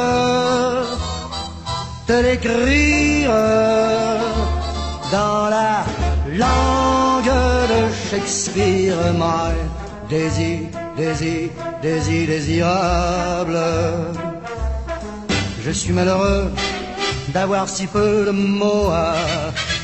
te 2.07 2.13
l'écrire 2.13 3.31
dans 5.11 5.49
la 5.49 5.85
langue 6.29 7.35
de 7.73 7.81
Shakespeare, 8.11 8.97
my 9.15 9.55
désir, 10.11 10.69
désir, 10.95 11.49
désir, 11.81 12.27
désirable. 12.29 13.59
Je 15.65 15.71
suis 15.71 15.93
malheureux 15.93 16.51
d'avoir 17.29 17.67
si 17.67 17.87
peu 17.87 18.27
de 18.27 18.31
mots 18.31 18.91
à 18.91 19.15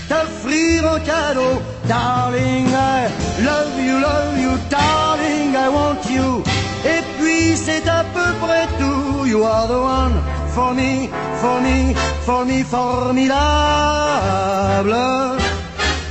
t'offrir 0.06 0.84
en 0.84 0.98
cadeau. 1.00 1.62
Darling, 1.90 2.68
I 2.68 3.10
love 3.42 3.74
you, 3.76 3.98
love 3.98 4.38
you, 4.38 4.52
darling, 4.68 5.56
I 5.56 5.68
want 5.68 6.08
you. 6.08 6.44
Et 6.84 7.02
puis 7.18 7.56
c'est 7.56 7.88
à 7.88 8.04
peu 8.14 8.32
près 8.38 8.68
tout. 8.78 9.26
You 9.26 9.42
are 9.42 9.66
the 9.66 9.80
one 9.80 10.22
for 10.54 10.72
me, 10.72 11.10
for 11.40 11.60
me, 11.60 11.94
for 12.24 12.44
me, 12.44 12.62
formidable. 12.62 13.40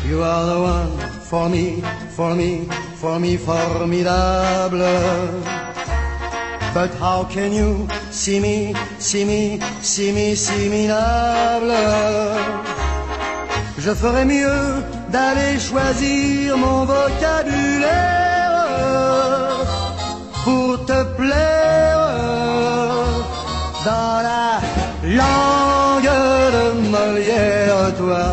You 0.06 0.22
are 0.22 0.46
the 0.48 0.60
one 0.60 0.98
for 1.30 1.48
me, 1.48 1.82
for 2.10 2.36
me, 2.36 2.68
for 3.00 3.18
me, 3.18 3.38
formidable. 3.38 4.84
But 6.74 6.94
how 6.96 7.24
can 7.24 7.54
you 7.54 7.88
see 8.12 8.42
me, 8.42 8.76
see 9.00 9.24
me, 9.24 9.62
see 9.82 10.12
me, 10.12 10.36
see 10.36 10.68
me, 10.68 10.90
Je 13.80 13.94
ferais 13.94 14.26
mieux 14.26 14.89
d'aller 15.12 15.60
choisir 15.60 16.58
mon 16.58 16.86
vocabulaire 16.86 18.30
pour 20.44 20.86
te 20.86 21.04
plaire 21.18 22.00
dans 23.86 24.22
la 24.30 24.60
langue 25.04 26.14
de 26.56 26.66
Molière, 26.90 27.94
toi, 27.98 28.26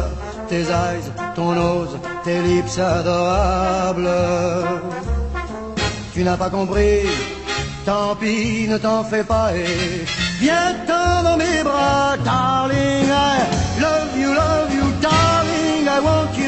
tes 0.49 0.63
eyes, 0.63 1.09
ton 1.35 1.53
nose, 1.53 1.99
tes 2.25 2.41
lips 2.43 2.79
adorables. 2.79 4.11
Tu 6.13 6.25
n'as 6.25 6.37
pas 6.37 6.51
compris, 6.51 7.01
tant 7.85 8.15
pis, 8.17 8.67
ne 8.69 8.79
t'en 8.79 9.05
fais 9.05 9.25
pas 9.25 9.55
et 9.55 10.05
viens-t'en 10.41 11.23
dans 11.23 11.37
mes 11.37 11.63
bras, 11.63 12.17
darling. 12.25 13.09
I 13.09 13.81
love 13.81 14.17
you, 14.17 14.33
love 14.33 14.73
you, 14.75 14.87
darling, 15.03 15.87
I 15.87 16.01
want 16.01 16.37
you. 16.39 16.46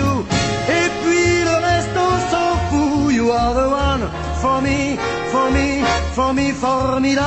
for 4.68 4.68
me, 4.68 4.98
for 5.32 5.48
me, 5.56 5.68
for 6.18 6.34
me, 6.34 6.52
formidable. 6.52 7.24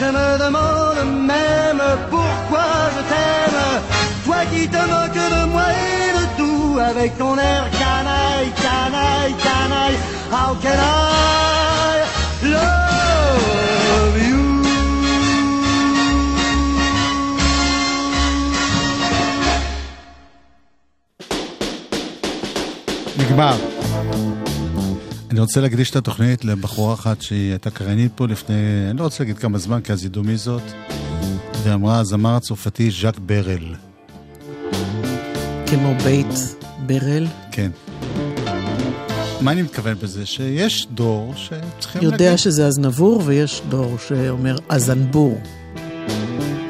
Je 0.00 0.06
me 0.16 0.28
demande 0.44 1.02
même 1.32 1.84
pourquoi 2.10 2.68
je 2.94 3.02
t'aime. 3.10 3.62
Toi 4.24 4.40
qui 4.52 4.62
te 4.74 4.82
moques 4.92 5.24
de 5.36 5.42
moi 5.52 5.68
et 5.86 6.10
de 6.18 6.24
tout 6.38 6.70
avec 6.90 7.10
ton 7.16 7.34
air 7.38 7.64
canaille, 7.80 8.52
canaille, 8.64 9.36
canaille. 9.46 9.98
How 10.34 10.50
can 10.64 10.80
I 10.80 12.02
love 12.54 14.16
you? 14.28 14.42
נגמר. 23.18 23.77
אני 25.31 25.39
רוצה 25.39 25.61
להקדיש 25.61 25.91
את 25.91 25.95
התוכנית 25.95 26.45
לבחורה 26.45 26.93
אחת 26.93 27.21
שהיא 27.21 27.49
הייתה 27.49 27.69
קריינית 27.69 28.11
פה 28.15 28.27
לפני, 28.27 28.55
אני 28.89 28.97
לא 28.97 29.03
רוצה 29.03 29.23
להגיד 29.23 29.37
כמה 29.37 29.57
זמן, 29.57 29.81
כי 29.81 29.93
אז 29.93 30.05
ידעו 30.05 30.23
מי 30.23 30.37
זאת, 30.37 30.61
ואמרה, 31.63 31.99
הזמר 31.99 32.35
הצרפתי 32.35 32.91
ז'אק 32.91 33.19
ברל. 33.19 33.75
כמו 35.65 35.95
בית 36.03 36.55
ברל. 36.85 37.27
כן. 37.51 37.71
מה 39.41 39.51
אני 39.51 39.61
מתכוון 39.61 39.95
בזה? 40.01 40.25
שיש 40.25 40.87
דור 40.91 41.33
שצריכים 41.35 42.01
יודע 42.01 42.37
שזה 42.37 42.67
אזנבור, 42.67 43.21
ויש 43.25 43.61
דור 43.69 43.97
שאומר 44.07 44.57
אזנבור. 44.69 45.41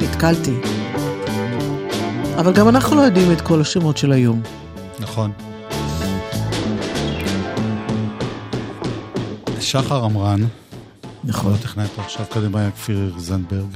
נתקלתי. 0.01 0.55
אבל 2.37 2.53
גם 2.53 2.69
אנחנו 2.69 2.95
לא 2.95 3.01
יודעים 3.01 3.31
את 3.31 3.41
כל 3.41 3.61
השמות 3.61 3.97
של 3.97 4.11
היום. 4.11 4.41
נכון. 4.99 5.48
שחר 9.69 10.05
עמרן, 10.05 10.41
נכון. 11.23 11.51
לא 11.51 11.57
טכנאית 11.57 11.99
עכשיו 11.99 12.25
קדימה 12.29 12.71
כפיר 12.71 13.13
זנדברג, 13.17 13.75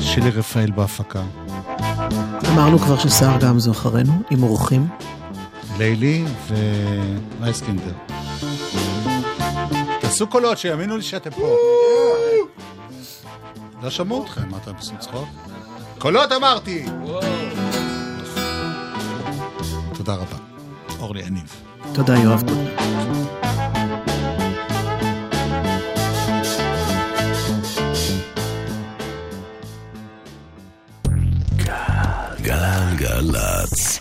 שילי 0.00 0.30
רפאל 0.30 0.70
בהפקה, 0.70 1.22
אמרנו 2.52 2.78
כבר 2.78 2.98
שסער 2.98 3.38
גמזו 3.40 3.70
אחרינו, 3.70 4.12
עם 4.30 4.42
אורחים. 4.42 4.88
לילי 5.78 6.24
ורייסקינדר. 7.40 7.92
תעשו 10.00 10.26
קולות, 10.26 10.58
שיאמינו 10.58 10.96
לי 10.96 11.02
שאתם 11.02 11.30
פה. 11.30 11.56
לא 13.82 13.90
שמעו 13.90 14.24
אתכם, 14.24 14.48
מה 14.50 14.56
אתם 14.62 14.72
עושים 14.76 14.96
צחוק? 14.98 15.28
קולות 15.98 16.32
אמרתי! 16.32 16.84
תודה 19.94 20.14
רבה. 20.14 20.36
אורלי 21.00 21.22
יניב. 21.22 21.62
תודה, 21.92 22.16
יואב 22.16 22.42